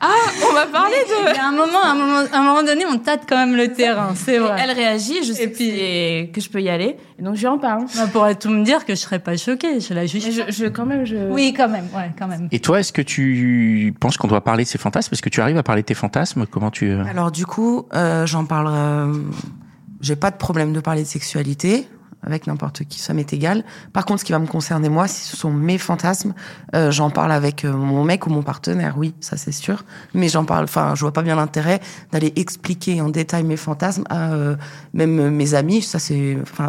Ah, 0.00 0.08
on 0.50 0.54
m'a 0.54 0.66
parlé 0.66 0.94
de. 1.08 1.30
Il 1.30 1.36
y 1.36 1.38
a 1.38 1.46
un 1.48 1.52
moment, 1.52 1.82
un 1.84 1.94
moment, 1.94 2.22
à 2.32 2.38
un 2.38 2.42
moment 2.42 2.62
donné, 2.62 2.84
on 2.86 2.98
tâte 2.98 3.22
quand 3.28 3.36
même 3.36 3.56
le 3.56 3.72
terrain, 3.72 4.12
c'est 4.14 4.38
vrai. 4.38 4.56
elle 4.62 4.70
réagit, 4.72 5.24
je 5.24 5.32
sais 5.32 5.44
Et 5.44 5.48
puis- 5.48 6.32
que, 6.32 6.40
je 6.40 6.48
peux 6.50 6.60
y 6.60 6.68
aller, 6.68 6.96
et 7.18 7.22
donc 7.22 7.34
je 7.36 7.40
lui 7.40 7.46
en 7.46 7.58
parle. 7.58 7.84
On 8.02 8.08
pourrait 8.08 8.34
tout 8.34 8.50
me 8.50 8.64
dire 8.64 8.84
que 8.84 8.94
je 8.94 9.00
serais 9.00 9.18
pas 9.18 9.36
choquée, 9.36 9.80
je 9.80 9.94
la 9.94 10.06
juge. 10.06 10.44
Je 10.48 10.66
quand 10.66 10.86
même, 10.86 11.04
je. 11.04 11.16
Oui, 11.30 11.54
quand 11.56 11.68
même, 11.68 11.86
ouais, 11.94 12.10
quand 12.18 12.26
même. 12.26 12.48
Et 12.52 12.60
toi, 12.60 12.80
est-ce 12.80 12.92
que 12.92 13.02
tu 13.02 13.94
penses 14.00 14.16
qu'on 14.16 14.28
doit 14.28 14.42
parler 14.44 14.64
de 14.64 14.68
ces 14.68 14.78
fantasmes? 14.78 15.10
Est-ce 15.12 15.22
que 15.22 15.28
tu 15.30 15.40
arrives 15.40 15.58
à 15.58 15.62
parler 15.62 15.82
de 15.82 15.86
tes 15.86 15.94
fantasmes 15.94 16.46
Comment 16.50 16.70
tu 16.70 16.90
euh, 16.90 17.04
Alors 17.08 17.30
du 17.30 17.46
coup, 17.46 17.86
euh, 17.94 18.26
j'en 18.26 18.44
parle. 18.44 18.68
euh, 18.70 19.12
J'ai 20.00 20.16
pas 20.16 20.30
de 20.30 20.36
problème 20.36 20.72
de 20.72 20.80
parler 20.80 21.02
de 21.02 21.08
sexualité 21.08 21.86
avec 22.26 22.46
n'importe 22.46 22.84
qui, 22.84 23.00
ça 23.00 23.14
m'est 23.14 23.32
égal. 23.32 23.64
Par 23.92 24.04
contre, 24.04 24.20
ce 24.20 24.24
qui 24.24 24.32
va 24.32 24.38
me 24.38 24.46
concerner 24.46 24.88
moi, 24.88 25.08
si 25.08 25.22
ce 25.22 25.36
sont 25.36 25.52
mes 25.52 25.78
fantasmes, 25.78 26.34
euh, 26.74 26.90
j'en 26.90 27.10
parle 27.10 27.32
avec 27.32 27.64
euh, 27.64 27.72
mon 27.72 28.04
mec 28.04 28.26
ou 28.26 28.30
mon 28.30 28.42
partenaire, 28.42 28.94
oui, 28.96 29.14
ça 29.20 29.36
c'est 29.36 29.52
sûr. 29.52 29.84
Mais 30.14 30.28
j'en 30.28 30.44
parle, 30.44 30.64
enfin, 30.64 30.94
je 30.94 31.00
vois 31.00 31.12
pas 31.12 31.22
bien 31.22 31.36
l'intérêt 31.36 31.80
d'aller 32.12 32.32
expliquer 32.36 33.00
en 33.00 33.08
détail 33.08 33.44
mes 33.44 33.56
fantasmes 33.56 34.04
à 34.10 34.32
euh, 34.32 34.56
même 34.92 35.18
euh, 35.18 35.30
mes 35.30 35.54
amis. 35.54 35.82
Ça 35.82 35.98
c'est, 35.98 36.38
enfin, 36.42 36.68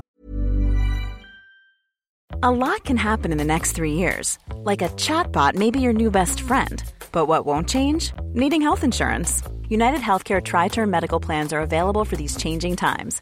A 2.41 2.51
lot 2.51 2.83
can 2.83 2.97
happen 2.97 3.31
in 3.31 3.38
the 3.38 3.45
next 3.45 3.71
three 3.71 3.93
years. 3.93 4.38
Like 4.65 4.81
a 4.81 4.89
chatbot 4.97 5.55
may 5.55 5.71
be 5.71 5.79
your 5.79 5.93
new 5.93 6.12
best 6.12 6.41
friend. 6.41 6.83
But 7.12 7.27
what 7.27 7.45
won't 7.45 7.67
change? 7.67 8.12
Needing 8.33 8.62
health 8.62 8.83
insurance. 8.83 9.41
United 9.69 10.01
Healthcare 10.01 10.43
Tri 10.43 10.67
Term 10.67 10.91
Medical 10.91 11.19
Plans 11.19 11.53
are 11.53 11.62
available 11.62 12.05
for 12.05 12.15
these 12.17 12.35
changing 12.38 12.75
times. 12.75 13.21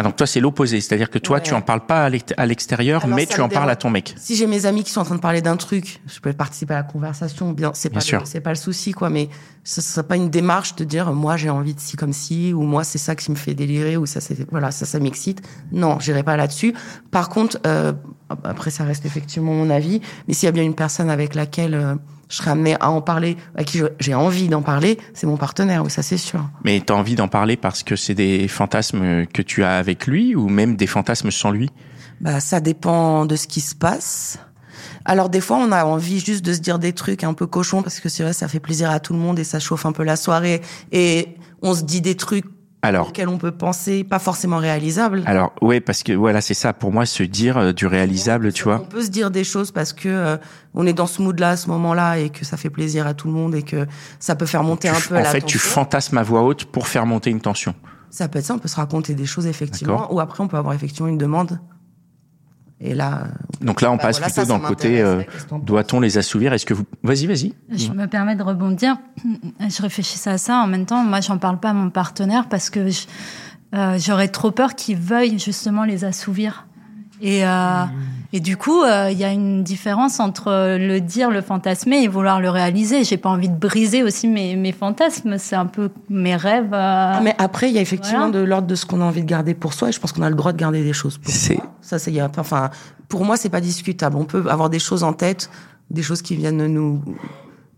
Ah, 0.00 0.02
donc 0.04 0.14
toi, 0.14 0.28
c'est 0.28 0.38
l'opposé. 0.38 0.80
C'est-à-dire 0.80 1.10
que 1.10 1.18
toi, 1.18 1.38
Ouais. 1.38 1.42
tu 1.42 1.54
en 1.54 1.60
parles 1.60 1.84
pas 1.84 2.04
à 2.04 2.08
l'ext- 2.08 2.32
à 2.36 2.46
l'extérieur, 2.46 3.08
mais 3.08 3.26
tu 3.26 3.40
en 3.40 3.48
parles 3.48 3.68
à 3.68 3.74
ton 3.74 3.90
mec. 3.90 4.14
Si 4.16 4.36
j'ai 4.36 4.46
mes 4.46 4.64
amis 4.64 4.84
qui 4.84 4.92
sont 4.92 5.00
en 5.00 5.04
train 5.04 5.16
de 5.16 5.20
parler 5.20 5.42
d'un 5.42 5.56
truc, 5.56 6.00
je 6.06 6.20
peux 6.20 6.32
participer 6.32 6.74
à 6.74 6.76
la 6.78 6.82
conversation. 6.84 7.50
Bien, 7.50 7.72
c'est 7.74 7.90
pas 7.90 7.98
c'est 8.24 8.40
pas 8.40 8.50
le 8.50 8.56
souci 8.56 8.92
quoi, 8.92 9.10
mais 9.10 9.28
ce 9.64 9.80
serait 9.80 10.06
pas 10.06 10.14
une 10.14 10.30
démarche 10.30 10.76
de 10.76 10.84
dire 10.84 11.12
moi 11.12 11.36
j'ai 11.36 11.50
envie 11.50 11.74
de 11.74 11.80
ci 11.80 11.96
comme 11.96 12.12
ci 12.12 12.52
ou 12.54 12.62
moi 12.62 12.84
c'est 12.84 12.98
ça 12.98 13.16
qui 13.16 13.28
me 13.32 13.36
fait 13.36 13.54
délirer 13.54 13.96
ou 13.96 14.06
ça 14.06 14.20
c'est 14.20 14.48
voilà 14.52 14.70
ça 14.70 14.86
ça 14.86 15.00
m'excite. 15.00 15.42
Non, 15.72 15.98
j'irai 15.98 16.22
pas 16.22 16.36
là-dessus. 16.36 16.74
Par 17.10 17.28
contre, 17.28 17.58
euh, 17.66 17.92
après 18.44 18.70
ça 18.70 18.84
reste 18.84 19.04
effectivement 19.04 19.52
mon 19.52 19.68
avis, 19.68 20.00
mais 20.28 20.34
s'il 20.34 20.46
y 20.46 20.48
a 20.48 20.52
bien 20.52 20.62
une 20.62 20.76
personne 20.76 21.10
avec 21.10 21.34
laquelle 21.34 21.74
euh, 21.74 21.96
je 22.28 22.36
serais 22.36 22.50
amenée 22.50 22.76
à 22.80 22.90
en 22.90 23.00
parler, 23.00 23.36
à 23.56 23.64
qui 23.64 23.80
j'ai 24.00 24.14
envie 24.14 24.48
d'en 24.48 24.62
parler, 24.62 24.98
c'est 25.14 25.26
mon 25.26 25.36
partenaire, 25.36 25.82
oui 25.84 25.90
ça 25.90 26.02
c'est 26.02 26.18
sûr. 26.18 26.48
Mais 26.64 26.80
t'as 26.84 26.94
envie 26.94 27.14
d'en 27.14 27.28
parler 27.28 27.56
parce 27.56 27.82
que 27.82 27.96
c'est 27.96 28.14
des 28.14 28.48
fantasmes 28.48 29.26
que 29.26 29.42
tu 29.42 29.64
as 29.64 29.76
avec 29.76 30.06
lui 30.06 30.34
ou 30.34 30.48
même 30.48 30.76
des 30.76 30.86
fantasmes 30.86 31.30
sans 31.30 31.50
lui? 31.50 31.70
Bah, 32.20 32.40
ça 32.40 32.60
dépend 32.60 33.26
de 33.26 33.36
ce 33.36 33.46
qui 33.46 33.60
se 33.60 33.74
passe. 33.74 34.38
Alors 35.04 35.28
des 35.28 35.40
fois, 35.40 35.56
on 35.58 35.72
a 35.72 35.84
envie 35.84 36.20
juste 36.20 36.44
de 36.44 36.52
se 36.52 36.58
dire 36.58 36.78
des 36.78 36.92
trucs 36.92 37.24
un 37.24 37.34
peu 37.34 37.46
cochons 37.46 37.82
parce 37.82 38.00
que 38.00 38.08
c'est 38.08 38.22
vrai, 38.22 38.32
ça 38.32 38.48
fait 38.48 38.60
plaisir 38.60 38.90
à 38.90 39.00
tout 39.00 39.12
le 39.12 39.18
monde 39.18 39.38
et 39.38 39.44
ça 39.44 39.58
chauffe 39.58 39.86
un 39.86 39.92
peu 39.92 40.04
la 40.04 40.16
soirée 40.16 40.60
et 40.92 41.36
on 41.62 41.74
se 41.74 41.82
dit 41.82 42.00
des 42.00 42.16
trucs 42.16 42.44
Alors, 42.82 43.08
auxquels 43.08 43.28
on 43.28 43.38
peut 43.38 43.50
penser, 43.50 44.04
pas 44.04 44.20
forcément 44.20 44.58
réalisables. 44.58 45.24
alors 45.26 45.52
ouais, 45.62 45.80
parce 45.80 46.04
que 46.04 46.12
voilà, 46.12 46.40
c'est 46.40 46.54
ça. 46.54 46.72
Pour 46.72 46.92
moi, 46.92 47.06
se 47.06 47.24
dire 47.24 47.56
euh, 47.58 47.72
du 47.72 47.86
réalisable, 47.86 48.52
tu 48.52 48.62
On 48.68 48.76
vois. 48.76 48.88
peut 48.88 49.02
se 49.02 49.10
dire 49.10 49.30
des 49.32 49.42
choses 49.42 49.72
parce 49.72 49.92
que 49.92 50.08
euh, 50.08 50.36
on 50.74 50.86
est 50.86 50.92
dans 50.92 51.08
ce 51.08 51.20
mood-là 51.20 51.50
à 51.50 51.56
ce 51.56 51.68
moment-là 51.70 52.18
et 52.18 52.30
que 52.30 52.44
ça 52.44 52.56
fait 52.56 52.70
plaisir 52.70 53.06
à 53.08 53.14
tout 53.14 53.26
le 53.26 53.34
monde 53.34 53.54
et 53.56 53.62
que 53.62 53.86
ça 54.20 54.36
peut 54.36 54.46
faire 54.46 54.62
monter 54.62 54.88
Tu- 54.88 54.94
un 54.96 55.00
peu 55.08 55.16
en 55.16 55.20
la 55.22 55.24
fait, 55.30 55.40
tu 55.40 55.58
fantasmes 55.58 56.18
à 56.18 56.22
voix 56.22 56.42
haute 56.42 56.66
pour 56.66 56.86
faire 56.86 57.04
monter 57.04 57.30
une 57.30 57.40
tension. 57.40 57.74
Ça 58.10 58.28
peut 58.28 58.38
être 58.38 58.44
ça, 58.46 58.54
on 58.54 58.58
peut 58.58 58.68
se 58.68 58.76
raconter 58.76 59.14
des 59.14 59.26
choses 59.26 59.46
effectivement 59.48 60.12
ou 60.14 60.20
après 60.20 60.42
on 60.42 60.48
peut 60.48 60.56
avoir 60.56 60.72
effectivement 60.74 61.08
une 61.08 61.18
demande. 61.18 61.58
Et 62.80 62.94
là, 62.94 63.22
euh, 63.24 63.64
Donc 63.66 63.80
là, 63.80 63.90
on 63.90 63.96
bah 63.96 64.02
passe 64.04 64.18
voilà, 64.18 64.26
plutôt 64.32 64.40
ça, 64.42 64.46
ça 64.46 64.52
dans 64.56 64.62
le 64.62 64.68
côté 64.68 65.00
euh, 65.00 65.22
doit-on 65.64 65.98
les 65.98 66.16
assouvir? 66.16 66.52
Est-ce 66.52 66.64
que 66.64 66.74
vous 66.74 66.84
Vas-y, 67.02 67.26
vas-y. 67.26 67.52
Je 67.72 67.90
me 67.90 68.06
permets 68.06 68.36
de 68.36 68.42
rebondir. 68.42 68.96
Je 69.60 69.82
réfléchissais 69.82 70.30
à 70.30 70.38
ça 70.38 70.58
en 70.58 70.68
même 70.68 70.86
temps. 70.86 71.02
Moi, 71.02 71.20
j'en 71.20 71.38
parle 71.38 71.58
pas 71.58 71.70
à 71.70 71.72
mon 71.72 71.90
partenaire 71.90 72.48
parce 72.48 72.70
que 72.70 72.88
je- 72.88 73.06
euh, 73.74 73.98
j'aurais 73.98 74.28
trop 74.28 74.52
peur 74.52 74.74
qu'il 74.76 74.96
veuille 74.96 75.38
justement 75.40 75.84
les 75.84 76.04
assouvir. 76.04 76.66
Et, 77.20 77.44
euh, 77.44 77.84
et 78.32 78.40
du 78.40 78.56
coup, 78.58 78.82
euh, 78.82 79.08
il 79.10 79.16
y 79.18 79.24
a 79.24 79.32
une 79.32 79.62
différence 79.64 80.20
entre 80.20 80.76
le 80.78 81.00
dire, 81.00 81.30
le 81.30 81.40
fantasmer 81.40 82.02
et 82.02 82.08
vouloir 82.08 82.40
le 82.40 82.50
réaliser. 82.50 83.02
J'ai 83.04 83.16
pas 83.16 83.30
envie 83.30 83.48
de 83.48 83.56
briser 83.56 84.02
aussi 84.02 84.28
mes, 84.28 84.54
mes 84.54 84.72
fantasmes. 84.72 85.38
C'est 85.38 85.56
un 85.56 85.64
peu 85.66 85.90
mes 86.10 86.36
rêves. 86.36 86.74
euh, 86.74 87.20
Mais 87.22 87.34
après, 87.38 87.68
il 87.70 87.74
y 87.74 87.78
a 87.78 87.80
effectivement 87.80 88.28
Voilà. 88.28 88.38
de 88.40 88.44
l'ordre 88.44 88.66
de 88.66 88.74
ce 88.74 88.84
qu'on 88.84 89.00
a 89.00 89.04
envie 89.04 89.22
de 89.22 89.26
garder 89.26 89.54
pour 89.54 89.72
soi, 89.72 89.88
et 89.88 89.92
je 89.92 89.98
pense 90.00 90.12
qu'on 90.12 90.22
a 90.22 90.28
le 90.30 90.36
droit 90.36 90.52
de 90.52 90.58
garder 90.58 90.82
des 90.84 90.92
choses 90.92 91.16
pour 91.16 91.32
C'est- 91.32 91.54
soi. 91.54 91.64
Ça, 91.80 91.98
c'est, 91.98 92.12
enfin, 92.38 92.68
pour 93.08 93.24
moi, 93.24 93.36
c'est 93.38 93.48
pas 93.48 93.60
discutable. 93.62 94.16
On 94.16 94.26
peut 94.26 94.44
avoir 94.50 94.68
des 94.68 94.78
choses 94.78 95.02
en 95.04 95.14
tête, 95.14 95.48
des 95.90 96.02
choses 96.02 96.20
qui 96.20 96.36
viennent 96.36 96.66
nous, 96.66 97.00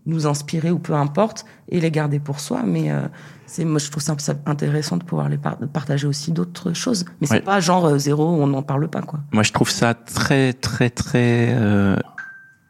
nous 0.05 0.25
inspirer 0.27 0.71
ou 0.71 0.79
peu 0.79 0.93
importe, 0.93 1.45
et 1.69 1.79
les 1.79 1.91
garder 1.91 2.19
pour 2.19 2.39
soi, 2.39 2.63
mais, 2.65 2.91
euh, 2.91 3.01
c'est, 3.45 3.65
moi, 3.65 3.79
je 3.79 3.89
trouve 3.91 4.01
ça 4.01 4.15
ça 4.17 4.33
intéressant 4.45 4.97
de 4.97 5.03
pouvoir 5.03 5.29
les 5.29 5.37
par- 5.37 5.57
de 5.57 5.65
partager 5.65 6.07
aussi 6.07 6.31
d'autres 6.31 6.73
choses. 6.73 7.05
Mais 7.19 7.27
c'est 7.27 7.35
Ouais. 7.35 7.41
pas 7.41 7.59
genre 7.59 7.85
euh, 7.85 7.97
zéro, 7.97 8.25
on 8.27 8.47
n'en 8.47 8.63
parle 8.63 8.87
pas, 8.87 9.01
quoi. 9.01 9.19
Moi, 9.31 9.43
je 9.43 9.51
trouve 9.51 9.69
ça 9.69 9.93
très, 9.93 10.53
très, 10.53 10.89
très 10.89 11.49
euh, 11.51 11.97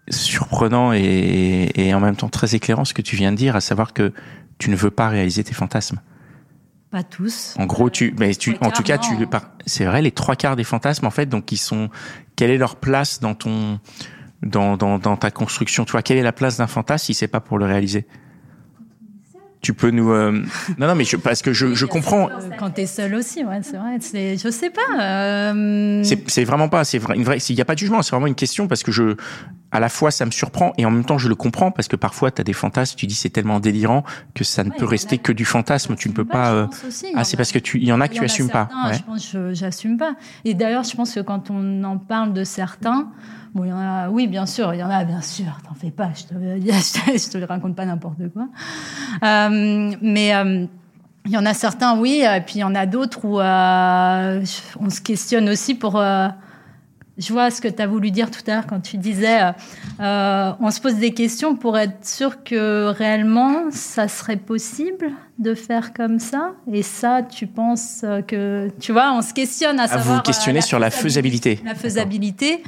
surprenant 0.10 0.92
et, 0.94 1.72
et 1.76 1.94
en 1.94 2.00
même 2.00 2.16
temps 2.16 2.30
très 2.30 2.56
éclairant 2.56 2.84
ce 2.86 2.94
que 2.94 3.02
tu 3.02 3.16
viens 3.16 3.32
de 3.32 3.38
dire, 3.38 3.56
à 3.56 3.62
savoir 3.62 3.94
que 3.94 4.12
tu 4.58 4.70
ne 4.70 4.76
veux 4.76 4.92
pas 4.92 5.08
réaliser 5.10 5.44
tes 5.44 5.54
fantasmes. 5.54 6.00
Pas 6.90 7.04
tous. 7.04 7.54
En 7.58 7.66
gros, 7.66 7.90
tu, 7.90 8.14
mais 8.20 8.36
tu, 8.36 8.58
en 8.60 8.70
tout 8.72 8.84
cas, 8.84 8.98
tu, 8.98 9.14
c'est 9.66 9.86
vrai, 9.86 10.02
les 10.02 10.12
trois 10.12 10.36
quarts 10.36 10.58
des 10.58 10.66
fantasmes, 10.66 11.06
en 11.06 11.12
fait, 11.12 11.28
donc 11.28 11.52
ils 11.54 11.58
sont, 11.58 11.90
quelle 12.36 12.52
est 12.52 12.58
leur 12.58 12.76
place 12.76 13.22
dans 13.22 13.34
ton, 13.34 13.80
dans, 14.44 14.78
dans, 14.78 14.98
dans 15.00 15.18
ta 15.18 15.32
construction, 15.32 15.86
tu 15.86 15.92
vois, 15.92 16.02
quelle 16.02 16.18
est 16.18 16.24
la 16.24 16.32
place 16.32 16.58
d'un 16.58 16.68
fantasme 16.68 17.06
si 17.06 17.14
c'est 17.14 17.28
pas 17.28 17.40
pour 17.40 17.58
le 17.58 17.66
réaliser? 17.66 18.06
Tu 19.62 19.76
peux 19.76 19.92
nous, 19.92 20.12
euh, 20.12 20.32
non, 20.80 20.88
non, 20.88 20.96
mais 20.96 21.04
je, 21.04 21.18
parce 21.18 21.44
que 21.44 21.54
je, 21.54 21.76
je 21.76 21.86
comprends, 21.86 22.30
Quand 22.58 22.72
t'es 22.72 22.88
seul 22.88 23.14
aussi, 23.14 23.46
ouais, 23.46 23.60
c'est 23.62 23.78
vrai. 23.78 23.98
C'est, 24.00 24.36
je 24.36 24.50
sais 24.50 24.72
pas. 24.72 25.00
euh, 25.00 26.02
C'est 26.04 26.28
c'est 26.28 26.46
vraiment 26.46 26.68
pas, 26.68 26.84
c'est 26.84 26.98
vrai, 26.98 27.16
une 27.16 27.24
vraie, 27.24 27.38
il 27.38 27.56
n'y 27.56 27.62
a 27.62 27.66
pas 27.66 27.76
de 27.76 27.80
jugement, 27.80 28.02
c'est 28.02 28.10
vraiment 28.10 28.26
une 28.26 28.34
question 28.34 28.68
parce 28.68 28.82
que 28.82 28.92
je, 28.92 29.16
à 29.72 29.80
la 29.80 29.90
fois 29.90 30.12
ça 30.12 30.26
me 30.26 30.32
surprend 30.32 30.74
et 30.78 30.86
en 30.86 30.92
même 30.92 31.06
temps 31.06 31.18
je 31.18 31.30
le 31.30 31.36
comprends 31.36 31.72
parce 31.72 31.88
que 31.88 31.96
parfois 31.96 32.30
tu 32.32 32.42
as 32.42 32.44
des 32.44 32.54
fantasmes, 32.54 32.96
tu 32.98 33.08
dis 33.08 33.16
c'est 33.16 33.30
tellement 33.30 33.60
délirant 33.60 34.04
que 34.36 34.44
ça 34.44 34.64
ne 34.64 34.70
Ouais, 34.70 34.76
peut 34.78 34.86
rester 34.86 35.16
a 35.16 35.20
que 35.20 35.32
du 35.32 35.46
fantasme, 35.46 35.96
tu 35.96 36.10
ne 36.10 36.14
peux 36.14 36.26
pas. 36.26 36.52
euh, 36.52 36.68
aussi, 36.88 37.08
Ah, 37.16 37.24
c'est 37.24 37.36
a- 37.36 37.38
parce 37.38 37.52
que 37.52 37.60
tu, 37.60 37.78
il 37.80 37.86
y 37.86 37.94
en 37.94 38.02
a 38.02 38.08
que 38.08 38.14
y 38.16 38.18
tu 38.18 38.24
assumes 38.26 38.50
pas. 38.50 38.68
certains, 38.70 38.90
ouais. 38.90 38.98
Je 38.98 39.04
pense 39.04 39.28
que 39.32 39.54
j'assume 39.54 39.98
pas. 39.98 40.16
Et 40.46 40.54
d'ailleurs, 40.54 40.84
je 40.84 40.96
pense 40.96 41.14
que 41.14 41.20
quand 41.22 41.50
on 41.50 41.84
en 41.84 41.98
parle 41.98 42.34
de 42.34 42.44
certains, 42.44 43.08
bon, 43.56 43.64
il 43.66 43.70
y 43.70 43.74
en 43.74 43.78
a, 43.80 44.10
oui, 44.10 44.28
bien 44.28 44.46
sûr, 44.46 44.74
il 44.74 44.80
y 44.80 44.84
en 44.84 44.90
a, 44.90 45.04
bien 45.06 45.22
sûr, 45.22 45.58
t'en 45.68 45.74
fais 45.74 45.92
pas, 45.92 46.10
je 46.16 46.24
te, 46.24 46.34
je 46.36 47.12
te, 47.14 47.18
je 47.18 47.40
te 47.40 47.46
raconte 47.46 47.76
pas 47.76 47.86
n'importe 47.86 48.28
quoi. 48.34 48.48
Euh, 49.24 49.94
mais 50.02 50.36
euh, 50.36 50.66
il 51.26 51.32
y 51.32 51.38
en 51.38 51.46
a 51.46 51.54
certains, 51.54 51.98
oui, 51.98 52.24
et 52.26 52.42
puis 52.42 52.56
il 52.56 52.60
y 52.62 52.64
en 52.64 52.76
a 52.76 52.86
d'autres 52.86 53.24
où 53.26 53.40
on 53.40 54.90
se 54.90 55.02
questionne 55.02 55.50
aussi 55.50 55.76
pour. 55.76 56.02
Je 57.22 57.32
vois 57.32 57.52
ce 57.52 57.62
que 57.62 57.68
tu 57.68 57.82
as 57.82 57.88
voulu 57.88 58.12
dire 58.12 58.32
tout 58.32 58.42
à 58.48 58.56
l'heure 58.56 58.68
quand 58.68 58.80
tu 58.82 58.98
disais 58.98 59.42
euh, 59.42 59.52
euh, 60.02 60.52
on 60.60 60.72
se 60.72 60.82
pose 60.82 60.96
des 60.96 61.14
questions 61.14 61.56
pour 61.56 61.78
être 61.78 62.06
sûr 62.06 62.44
que 62.44 62.88
réellement 62.88 63.66
ça 63.72 64.08
serait 64.08 64.38
possible 64.38 65.12
de 65.40 65.56
faire 65.56 65.94
comme 65.94 66.20
ça. 66.20 66.52
Et 66.72 66.84
ça, 66.84 67.24
tu 67.24 67.48
penses 67.48 68.02
euh, 68.04 68.22
que. 68.22 68.70
Tu 68.80 68.92
vois, 68.92 69.12
on 69.14 69.22
se 69.22 69.34
questionne 69.34 69.80
à 69.80 69.84
Ah, 69.84 69.88
savoir. 69.88 70.04
vous 70.06 70.12
vous 70.14 70.20
euh, 70.20 70.22
questionnez 70.22 70.62
sur 70.62 70.78
la 70.80 70.92
faisabilité. 70.92 71.60
La 71.66 71.74
faisabilité. 71.76 72.62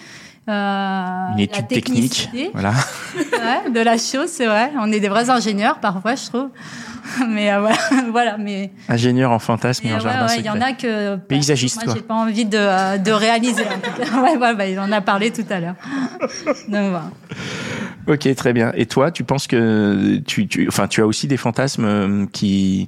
Euh, 0.50 1.34
Une 1.34 1.40
étude 1.40 1.68
technique, 1.68 2.30
voilà. 2.54 2.74
ouais, 3.16 3.72
de 3.72 3.80
la 3.80 3.98
chose, 3.98 4.28
c'est 4.28 4.46
vrai. 4.46 4.72
On 4.78 4.92
est 4.92 5.00
des 5.00 5.08
vrais 5.08 5.30
ingénieurs 5.30 5.80
parfois, 5.80 6.16
je 6.16 6.26
trouve. 6.26 6.50
Mais 7.30 7.52
euh, 7.52 7.60
voilà, 7.60 7.78
voilà, 8.12 8.38
mais 8.38 8.72
Ingénieur 8.88 9.32
en 9.32 9.40
fantasme 9.40 9.86
et, 9.88 9.92
en 9.92 9.96
ouais, 9.96 10.02
jardin 10.02 10.28
ouais, 10.28 10.40
il 10.40 10.46
y 10.46 10.50
en 10.50 10.62
a 10.62 10.72
que 10.72 11.18
Paysagiste, 11.18 11.86
moi 11.86 11.94
j'ai 11.94 12.02
pas 12.02 12.14
envie 12.14 12.46
de, 12.46 12.58
euh, 12.58 12.98
de 12.98 13.12
réaliser 13.12 13.66
en 13.66 13.80
tout 13.80 13.92
cas. 14.02 14.22
Ouais, 14.22 14.38
ouais, 14.38 14.56
bah, 14.56 14.68
il 14.68 14.80
en 14.80 14.90
a 14.92 15.02
parlé 15.02 15.32
tout 15.32 15.46
à 15.50 15.60
l'heure. 15.60 15.76
Donc 16.70 16.92
voilà. 16.92 17.12
Ok, 18.08 18.34
très 18.36 18.54
bien. 18.54 18.72
Et 18.76 18.86
toi, 18.86 19.12
tu 19.12 19.26
penses 19.26 19.48
que 19.48 20.18
tu, 20.26 20.48
tu, 20.48 20.68
enfin, 20.68 20.88
tu 20.88 21.02
as 21.02 21.06
aussi 21.06 21.28
des 21.28 21.38
fantasmes 21.38 22.28
qui 22.28 22.88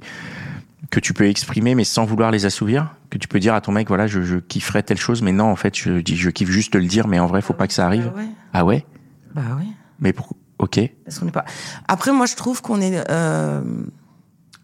que 0.90 1.00
tu 1.00 1.12
peux 1.14 1.26
exprimer 1.26 1.74
mais 1.74 1.84
sans 1.84 2.04
vouloir 2.04 2.30
les 2.30 2.44
assouvir 2.46 2.94
que 3.10 3.18
tu 3.18 3.28
peux 3.28 3.40
dire 3.40 3.54
à 3.54 3.60
ton 3.60 3.72
mec 3.72 3.88
voilà 3.88 4.06
je, 4.06 4.22
je 4.22 4.36
kifferais 4.38 4.82
telle 4.82 4.98
chose 4.98 5.22
mais 5.22 5.32
non 5.32 5.46
en 5.50 5.56
fait 5.56 5.76
je 5.76 6.00
dis 6.00 6.16
je 6.16 6.30
kiffe 6.30 6.50
juste 6.50 6.72
de 6.72 6.78
le 6.78 6.86
dire 6.86 7.06
mais 7.08 7.18
en 7.18 7.26
vrai 7.26 7.42
faut 7.42 7.54
pas 7.54 7.66
que 7.66 7.72
ça 7.74 7.86
arrive 7.86 8.12
Bah 8.14 8.20
ouais. 8.20 8.28
ah 8.52 8.64
ouais? 8.64 8.86
Bah 9.34 9.42
oui. 9.58 9.66
mais 10.00 10.12
pour 10.12 10.34
ok 10.58 10.80
Parce 11.04 11.18
qu'on 11.18 11.26
n'est 11.26 11.32
pas. 11.32 11.44
Après, 11.86 12.12
moi, 12.12 12.24
je 12.24 12.34
trouve 12.34 12.62
qu'on 12.62 12.80
est, 12.80 13.04
euh, 13.10 13.60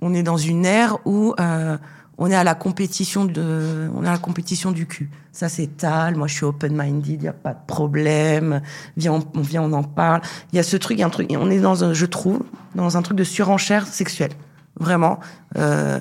on 0.00 0.14
est 0.14 0.22
dans 0.22 0.38
une 0.38 0.64
ère 0.64 0.96
où 1.04 1.34
euh, 1.38 1.76
on 2.16 2.30
est 2.30 2.34
à 2.34 2.44
la 2.44 2.54
compétition 2.54 3.26
de, 3.26 3.90
on 3.94 4.02
est 4.02 4.08
à 4.08 4.12
la 4.12 4.18
compétition 4.18 4.72
du 4.72 4.86
cul. 4.86 5.10
Ça 5.32 5.50
s'étale. 5.50 6.16
Moi, 6.16 6.28
je 6.28 6.34
suis 6.36 6.44
open-minded. 6.46 7.20
Il 7.20 7.24
y 7.24 7.28
a 7.28 7.34
pas 7.34 7.52
de 7.52 7.66
problème. 7.66 8.62
Viens, 8.96 9.12
on, 9.12 9.24
on 9.34 9.42
vient, 9.42 9.62
on 9.62 9.72
en 9.74 9.82
parle. 9.82 10.22
Il 10.52 10.56
y 10.56 10.58
a 10.58 10.62
ce 10.62 10.78
truc, 10.78 10.98
y 10.98 11.02
a 11.02 11.06
un 11.06 11.10
truc. 11.10 11.30
On 11.38 11.50
est 11.50 11.60
dans, 11.60 11.84
un, 11.84 11.92
je 11.92 12.06
trouve, 12.06 12.40
dans 12.74 12.96
un 12.96 13.02
truc 13.02 13.18
de 13.18 13.24
surenchère 13.24 13.86
sexuelle. 13.86 14.32
Vraiment. 14.78 15.20
Euh, 15.56 16.00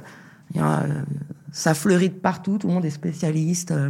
euh, 0.55 1.01
ça 1.51 1.73
fleurit 1.73 2.09
de 2.09 2.15
partout. 2.15 2.57
Tout 2.57 2.67
le 2.67 2.73
monde 2.73 2.85
est 2.85 2.89
spécialiste. 2.91 3.71
euh, 3.71 3.89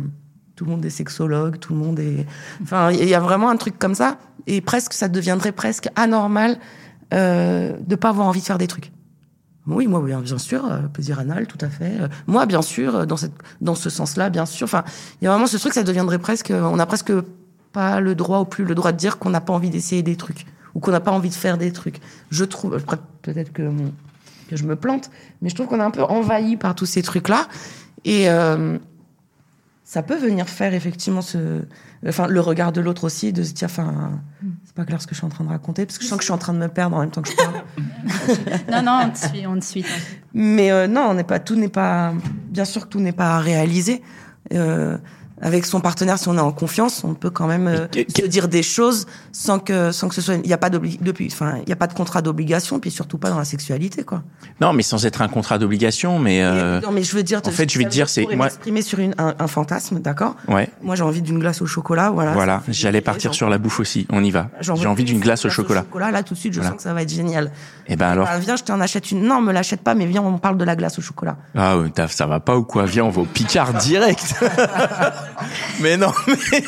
tout 0.55 0.65
le 0.65 0.71
monde 0.71 0.85
est 0.85 0.91
sexologue, 0.91 1.57
tout 1.59 1.73
le 1.73 1.79
monde 1.79 1.99
est. 1.99 2.27
Enfin, 2.61 2.91
il 2.91 3.07
y 3.07 3.15
a 3.15 3.19
vraiment 3.19 3.49
un 3.49 3.57
truc 3.57 3.79
comme 3.79 3.95
ça, 3.95 4.17
et 4.45 4.61
presque, 4.61 4.93
ça 4.93 5.07
deviendrait 5.07 5.53
presque 5.53 5.89
anormal 5.95 6.57
euh, 7.13 7.75
de 7.79 7.95
pas 7.95 8.09
avoir 8.09 8.27
envie 8.27 8.41
de 8.41 8.45
faire 8.45 8.59
des 8.59 8.67
trucs. 8.67 8.91
Oui, 9.65 9.87
moi, 9.87 10.01
bien, 10.01 10.21
sûr, 10.37 10.63
plaisir 10.93 11.19
anal, 11.19 11.47
tout 11.47 11.57
à 11.61 11.69
fait. 11.69 11.93
Moi, 12.27 12.45
bien 12.45 12.61
sûr, 12.61 13.07
dans 13.07 13.17
cette, 13.17 13.33
dans 13.59 13.73
ce 13.75 13.89
sens-là, 13.89 14.29
bien 14.29 14.45
sûr. 14.45 14.65
Enfin, 14.65 14.83
il 15.21 15.25
y 15.25 15.27
a 15.27 15.31
vraiment 15.31 15.47
ce 15.47 15.57
truc, 15.57 15.73
ça 15.73 15.83
deviendrait 15.83 16.19
presque, 16.19 16.51
on 16.55 16.77
a 16.77 16.85
presque 16.85 17.13
pas 17.71 17.99
le 17.99 18.13
droit 18.13 18.39
ou 18.39 18.45
plus 18.45 18.65
le 18.65 18.75
droit 18.75 18.91
de 18.91 18.97
dire 18.97 19.17
qu'on 19.17 19.29
n'a 19.29 19.41
pas 19.41 19.53
envie 19.53 19.69
d'essayer 19.69 20.03
des 20.03 20.15
trucs 20.15 20.45
ou 20.75 20.79
qu'on 20.79 20.91
n'a 20.91 20.99
pas 20.99 21.11
envie 21.11 21.29
de 21.29 21.33
faire 21.35 21.57
des 21.57 21.71
trucs. 21.71 21.99
Je 22.29 22.43
trouve, 22.43 22.77
peut-être 23.21 23.53
que, 23.53 23.63
mon- 23.63 23.93
que 24.51 24.57
je 24.57 24.65
me 24.65 24.75
plante, 24.75 25.09
mais 25.41 25.49
je 25.49 25.55
trouve 25.55 25.67
qu'on 25.67 25.79
est 25.79 25.83
un 25.83 25.91
peu 25.91 26.03
envahi 26.03 26.57
par 26.57 26.75
tous 26.75 26.85
ces 26.85 27.01
trucs-là, 27.01 27.47
et 28.05 28.29
euh, 28.29 28.77
ça 29.83 30.03
peut 30.03 30.17
venir 30.17 30.47
faire 30.47 30.73
effectivement 30.73 31.21
ce, 31.21 31.63
enfin, 32.07 32.27
le 32.27 32.39
regard 32.39 32.71
de 32.71 32.81
l'autre 32.81 33.05
aussi, 33.05 33.33
de 33.33 33.43
se 33.43 33.53
dire, 33.53 33.65
enfin, 33.65 34.21
c'est 34.65 34.75
pas 34.75 34.85
clair 34.85 35.01
ce 35.01 35.07
que 35.07 35.13
je 35.13 35.19
suis 35.19 35.25
en 35.25 35.29
train 35.29 35.43
de 35.43 35.49
raconter, 35.49 35.85
parce 35.85 35.97
que 35.97 36.03
je 36.03 36.09
sens 36.09 36.17
que 36.17 36.23
je 36.23 36.27
suis 36.27 36.33
en 36.33 36.37
train 36.37 36.53
de 36.53 36.59
me 36.59 36.67
perdre 36.67 36.97
en 36.97 36.99
même 36.99 37.11
temps 37.11 37.21
que 37.21 37.29
je 37.29 37.35
parle. 37.35 37.63
Non, 38.71 38.81
non, 38.83 38.99
on 39.05 39.09
te 39.09 39.17
suit, 39.17 39.47
on 39.47 39.59
te 39.59 39.65
suit. 39.65 39.85
Mais 40.33 40.71
euh, 40.71 40.87
non, 40.87 41.07
on 41.09 41.13
n'est 41.13 41.23
pas, 41.23 41.39
tout 41.39 41.55
n'est 41.55 41.69
pas, 41.69 42.13
bien 42.49 42.65
sûr 42.65 42.83
que 42.83 42.87
tout 42.89 42.99
n'est 42.99 43.11
pas 43.11 43.39
réalisé. 43.39 44.01
Euh, 44.53 44.97
avec 45.41 45.65
son 45.65 45.79
partenaire, 45.81 46.17
si 46.19 46.27
on 46.27 46.37
est 46.37 46.41
en 46.41 46.51
confiance, 46.51 47.03
on 47.03 47.13
peut 47.15 47.29
quand 47.29 47.47
même 47.47 47.67
euh, 47.67 47.87
se 48.15 48.25
dire 48.25 48.47
des 48.47 48.63
choses 48.63 49.07
sans 49.31 49.59
que 49.59 49.91
sans 49.91 50.07
que 50.07 50.15
ce 50.15 50.21
soit. 50.21 50.35
Il 50.35 50.41
n'y 50.47 50.53
a 50.53 50.57
pas 50.57 50.69
depuis, 50.69 51.29
enfin, 51.31 51.55
il 51.63 51.69
y 51.69 51.73
a 51.73 51.75
pas 51.75 51.87
de 51.87 51.93
contrat 51.93 52.21
d'obligation, 52.21 52.79
puis 52.79 52.91
surtout 52.91 53.17
pas 53.17 53.29
dans 53.29 53.37
la 53.39 53.45
sexualité, 53.45 54.03
quoi. 54.03 54.23
Non, 54.59 54.73
mais 54.73 54.83
sans 54.83 55.05
être 55.05 55.21
un 55.21 55.27
contrat 55.27 55.57
d'obligation, 55.57 56.19
mais 56.19 56.43
euh, 56.43 56.79
non, 56.81 56.91
mais 56.91 57.03
je 57.03 57.15
veux 57.15 57.23
dire. 57.23 57.41
en 57.45 57.49
fait, 57.51 57.69
je 57.69 57.77
vais 57.79 57.85
te 57.85 57.89
dire, 57.89 58.07
c'est- 58.09 58.25
moi. 58.35 58.47
Exprimer 58.47 58.81
sur 58.81 58.99
une, 58.99 59.15
un, 59.17 59.33
un 59.39 59.47
fantasme, 59.47 59.99
d'accord? 59.99 60.35
ouais. 60.47 60.69
Moi, 60.81 60.95
j'ai 60.95 61.03
envie 61.03 61.21
d'une 61.21 61.39
glace 61.39 61.61
au 61.61 61.65
chocolat, 61.67 62.09
voilà. 62.11 62.31
Voilà, 62.33 62.61
j'allais 62.67 63.01
partir 63.01 63.33
sur 63.33 63.49
la 63.49 63.57
bouffe 63.57 63.79
aussi. 63.79 64.05
On 64.11 64.23
y 64.23 64.31
va. 64.31 64.49
J'ai 64.61 64.87
envie 64.87 65.03
d'une 65.03 65.19
glace 65.19 65.45
au 65.45 65.49
chocolat. 65.49 65.85
Là, 66.11 66.23
tout 66.23 66.33
de 66.33 66.39
suite, 66.39 66.53
je 66.53 66.59
Voilà. 66.59 66.71
sens 66.71 66.77
que 66.77 66.83
ça 66.83 66.93
va 66.93 67.01
être 67.03 67.09
génial. 67.13 67.51
Et 67.87 67.95
ben 67.95 68.07
alors, 68.09 68.25
Bah, 68.25 68.37
viens, 68.39 68.55
je 68.55 68.63
t'en 68.63 68.79
achète 68.81 69.11
une. 69.11 69.23
Non, 69.23 69.41
me 69.41 69.51
l'achète 69.53 69.81
pas, 69.81 69.95
mais 69.95 70.05
viens, 70.05 70.21
on 70.21 70.37
parle 70.37 70.57
de 70.57 70.63
la 70.65 70.75
glace 70.75 70.99
au 70.99 71.01
chocolat. 71.01 71.37
ah 71.55 71.77
ouais, 71.77 71.89
ça 72.09 72.25
va 72.27 72.39
pas 72.39 72.57
ou 72.57 72.63
quoi? 72.63 72.85
Viens, 72.85 73.05
on 73.05 73.09
va 73.09 73.21
au 73.21 73.25
Picard 73.25 73.73
direct. 73.75 74.35
mais 75.81 75.97
non, 75.97 76.11
mais 76.27 76.63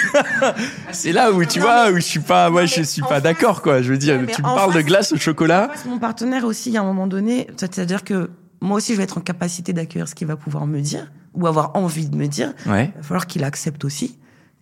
c'est 0.92 1.12
là 1.12 1.32
où 1.32 1.44
tu 1.46 1.60
vois 1.60 1.92
où 1.92 1.96
je 1.96 2.02
suis 2.02 2.20
pas, 2.20 2.50
moi 2.50 2.66
je 2.66 2.82
suis 2.82 3.02
pas 3.02 3.22
d'accord 3.22 3.62
quoi. 3.62 3.82
Je 3.82 3.92
veux 3.92 3.98
dire, 3.98 4.20
Ouais, 4.20 4.28
tu 4.28 4.42
me 4.42 4.48
parles 4.48 4.74
de 4.74 4.82
glace 4.82 5.12
au 5.12 5.18
chocolat. 5.18 5.72
Mon 5.88 6.00
partenaire 6.00 6.46
aussi, 6.46 6.76
à 6.78 6.82
un 6.82 6.86
moment 6.86 7.08
donné, 7.08 7.48
c'est-à-dire 7.58 8.04
que 8.04 8.30
moi 8.62 8.78
aussi, 8.78 8.94
je 8.94 8.98
vais 8.98 9.04
être 9.04 9.18
en 9.18 9.22
capacité 9.22 9.74
d'accueillir 9.74 10.08
ce 10.08 10.16
qu'il 10.16 10.28
va 10.28 10.36
pouvoir 10.38 10.66
me 10.68 10.80
dire 10.80 11.12
ou 11.34 11.48
avoir 11.48 11.76
envie 11.76 12.08
de 12.08 12.16
me 12.16 12.28
dire. 12.28 12.54
Ouais. 12.66 12.92
Il 12.96 12.98
va 12.98 13.04
falloir 13.04 13.28
qu'il 13.28 13.44
accepte 13.44 13.84
aussi 13.84 14.18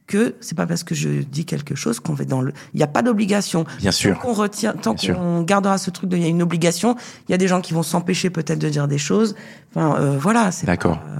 que 0.07 0.35
c'est 0.41 0.57
pas 0.57 0.65
parce 0.65 0.83
que 0.83 0.95
je 0.95 1.09
dis 1.21 1.45
quelque 1.45 1.75
chose 1.75 1.99
qu'on 1.99 2.13
va 2.13 2.25
dans 2.25 2.41
le. 2.41 2.51
Il 2.73 2.77
n'y 2.77 2.83
a 2.83 2.87
pas 2.87 3.01
d'obligation. 3.01 3.65
Bien 3.79 3.91
sûr. 3.91 4.15
Tant 4.15 4.21
qu'on 4.21 4.33
retient, 4.33 4.73
tant 4.73 4.93
Bien 4.95 5.03
sûr. 5.03 5.17
qu'on 5.17 5.41
gardera 5.43 5.77
ce 5.77 5.89
truc 5.91 6.09
de 6.09 6.17
il 6.17 6.23
y 6.23 6.25
a 6.25 6.29
une 6.29 6.41
obligation, 6.41 6.95
il 7.29 7.31
y 7.31 7.35
a 7.35 7.37
des 7.37 7.47
gens 7.47 7.61
qui 7.61 7.73
vont 7.73 7.83
s'empêcher 7.83 8.29
peut-être 8.29 8.59
de 8.59 8.69
dire 8.69 8.87
des 8.87 8.97
choses. 8.97 9.35
Enfin, 9.73 9.95
euh, 9.99 10.17
voilà. 10.19 10.51
c'est 10.51 10.65
D'accord. 10.65 10.99
pas, 10.99 11.05
euh, 11.05 11.19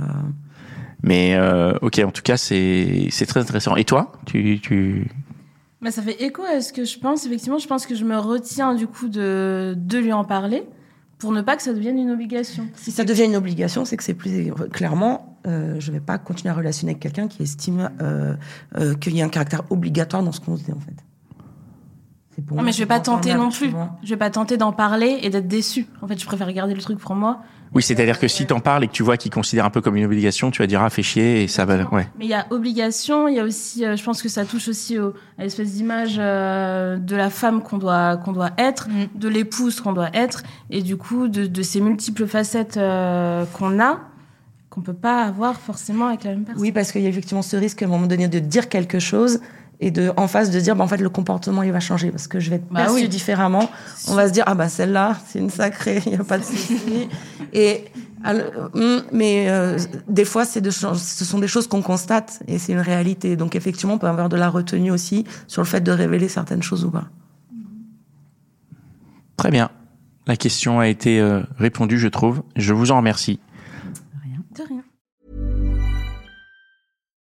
Mais 1.03 1.35
euh, 1.35 1.73
ok, 1.81 1.99
en 2.05 2.11
tout 2.11 2.21
cas, 2.21 2.37
c'est 2.37 3.07
c'est 3.09 3.25
très 3.25 3.39
intéressant. 3.39 3.75
Et 3.75 3.85
toi, 3.85 4.11
tu 4.25 4.59
tu 4.61 5.07
Bah, 5.81 5.91
ça 5.91 6.01
fait 6.01 6.21
écho 6.23 6.43
à 6.43 6.61
ce 6.61 6.73
que 6.73 6.85
je 6.85 6.99
pense. 6.99 7.25
Effectivement, 7.25 7.57
je 7.57 7.67
pense 7.67 7.85
que 7.85 7.95
je 7.95 8.05
me 8.05 8.17
retiens 8.17 8.75
du 8.75 8.87
coup 8.87 9.07
de, 9.07 9.73
de 9.77 9.97
lui 9.97 10.13
en 10.13 10.23
parler 10.23 10.63
pour 11.21 11.31
ne 11.31 11.41
pas 11.41 11.55
que 11.55 11.61
ça 11.61 11.71
devienne 11.71 11.99
une 11.99 12.09
obligation. 12.09 12.67
Si 12.75 12.91
ça 12.91 13.03
devient 13.03 13.25
une 13.25 13.35
obligation, 13.35 13.85
c'est 13.85 13.95
que 13.95 14.03
c'est 14.03 14.15
plus 14.15 14.51
clairement, 14.71 15.37
euh, 15.45 15.79
je 15.79 15.91
vais 15.91 15.99
pas 15.99 16.17
continuer 16.17 16.51
à 16.51 16.55
relationner 16.55 16.93
avec 16.93 17.01
quelqu'un 17.01 17.27
qui 17.27 17.43
estime 17.43 17.91
euh, 18.01 18.35
euh, 18.77 18.95
qu'il 18.95 19.15
y 19.15 19.21
a 19.21 19.25
un 19.25 19.29
caractère 19.29 19.61
obligatoire 19.69 20.23
dans 20.23 20.31
ce 20.31 20.41
qu'on 20.41 20.57
se 20.57 20.63
dit 20.63 20.71
en 20.71 20.79
fait. 20.79 20.95
C'est 22.41 22.45
pour 22.47 22.57
Non, 22.57 22.63
moi, 22.63 22.67
mais 22.67 22.71
je 22.73 22.79
vais 22.79 22.85
pas 22.85 22.99
tenter 22.99 23.33
non 23.35 23.49
plus. 23.49 23.71
Je 24.03 24.09
vais 24.09 24.17
pas 24.17 24.29
tenter 24.29 24.57
d'en 24.57 24.71
parler 24.71 25.19
et 25.21 25.29
d'être 25.29 25.47
déçu. 25.47 25.85
En 26.01 26.07
fait, 26.07 26.19
je 26.19 26.25
préfère 26.25 26.51
garder 26.51 26.73
le 26.73 26.81
truc 26.81 26.97
pour 26.99 27.15
moi. 27.15 27.41
Oui, 27.73 27.81
c'est-à-dire 27.81 28.19
que 28.19 28.27
si 28.27 28.45
t'en 28.45 28.59
parles 28.59 28.83
et 28.83 28.87
que 28.87 28.91
tu 28.91 29.01
vois 29.01 29.15
qu'il 29.15 29.31
considère 29.31 29.63
un 29.63 29.69
peu 29.69 29.79
comme 29.79 29.95
une 29.95 30.03
obligation, 30.03 30.51
tu 30.51 30.61
vas 30.61 30.67
dire 30.67 30.81
ah 30.83 30.89
fais 30.89 31.03
chier 31.03 31.43
et 31.43 31.47
ça 31.47 31.63
va. 31.63 31.77
Ouais. 31.93 32.05
Mais 32.19 32.25
il 32.25 32.29
y 32.29 32.33
a 32.33 32.45
obligation, 32.49 33.29
il 33.29 33.35
y 33.35 33.39
a 33.39 33.45
aussi, 33.45 33.85
euh, 33.85 33.95
je 33.95 34.03
pense 34.03 34.21
que 34.21 34.27
ça 34.27 34.43
touche 34.43 34.67
aussi 34.67 34.99
au, 34.99 35.13
à 35.37 35.43
l'espèce 35.43 35.71
d'image 35.71 36.15
euh, 36.19 36.97
de 36.97 37.15
la 37.15 37.29
femme 37.29 37.61
qu'on 37.63 37.77
doit 37.77 38.17
qu'on 38.17 38.33
doit 38.33 38.49
être, 38.57 38.89
Mm. 38.89 39.17
de 39.17 39.29
l'épouse 39.29 39.79
qu'on 39.79 39.93
doit 39.93 40.09
être, 40.13 40.43
et 40.69 40.81
du 40.81 40.97
coup 40.97 41.29
de, 41.29 41.45
de 41.45 41.61
ces 41.61 41.79
multiples 41.79 42.27
facettes 42.27 42.75
euh, 42.75 43.45
qu'on 43.53 43.79
a, 43.79 43.99
qu'on 44.69 44.81
peut 44.81 44.91
pas 44.91 45.23
avoir 45.23 45.55
forcément 45.57 46.07
avec 46.07 46.25
la 46.25 46.31
même 46.31 46.43
personne. 46.43 46.61
Oui, 46.61 46.73
parce 46.73 46.91
qu'il 46.91 47.01
y 47.01 47.05
a 47.05 47.09
effectivement 47.09 47.41
ce 47.41 47.55
risque 47.55 47.81
à 47.83 47.85
un 47.85 47.89
moment 47.89 48.07
donné 48.07 48.27
de 48.27 48.39
dire 48.39 48.67
quelque 48.67 48.99
chose 48.99 49.39
et 49.81 49.91
de 49.91 50.11
en 50.15 50.27
face 50.27 50.51
de 50.51 50.59
dire 50.59 50.75
bah, 50.75 50.83
en 50.83 50.87
fait 50.87 50.97
le 51.01 51.09
comportement 51.09 51.63
il 51.63 51.71
va 51.71 51.79
changer 51.79 52.11
parce 52.11 52.27
que 52.27 52.39
je 52.39 52.49
vais 52.51 52.57
être 52.57 52.67
Bah 52.71 52.87
oui. 52.91 53.09
différemment. 53.09 53.69
On 54.07 54.13
va 54.15 54.27
se 54.27 54.33
dire 54.33 54.43
ah 54.47 54.55
bah 54.55 54.69
celle-là 54.69 55.17
c'est 55.27 55.39
une 55.39 55.49
sacrée, 55.49 56.01
il 56.05 56.13
y 56.13 56.15
a 56.15 56.23
pas 56.23 56.37
de 56.37 56.43
souci. 56.43 57.09
et 57.51 57.85
alors, 58.23 58.69
hum, 58.75 59.01
mais 59.11 59.49
euh, 59.49 59.79
des 60.07 60.25
fois 60.25 60.45
c'est 60.45 60.61
de 60.61 60.69
ce 60.69 61.25
sont 61.25 61.39
des 61.39 61.47
choses 61.47 61.67
qu'on 61.67 61.81
constate 61.81 62.41
et 62.47 62.59
c'est 62.59 62.71
une 62.73 62.79
réalité. 62.79 63.35
Donc 63.35 63.55
effectivement 63.55 63.95
on 63.95 63.97
peut 63.97 64.07
avoir 64.07 64.29
de 64.29 64.37
la 64.37 64.49
retenue 64.49 64.91
aussi 64.91 65.25
sur 65.47 65.61
le 65.63 65.67
fait 65.67 65.81
de 65.81 65.91
révéler 65.91 66.29
certaines 66.29 66.61
choses 66.63 66.85
ou 66.85 66.91
pas. 66.91 67.05
Très 69.37 69.49
bien. 69.49 69.71
La 70.27 70.35
question 70.35 70.79
a 70.79 70.87
été 70.87 71.19
euh, 71.19 71.41
répondue, 71.57 71.97
je 71.97 72.07
trouve. 72.07 72.43
Je 72.55 72.73
vous 72.73 72.91
en 72.91 72.97
remercie. 72.97 73.39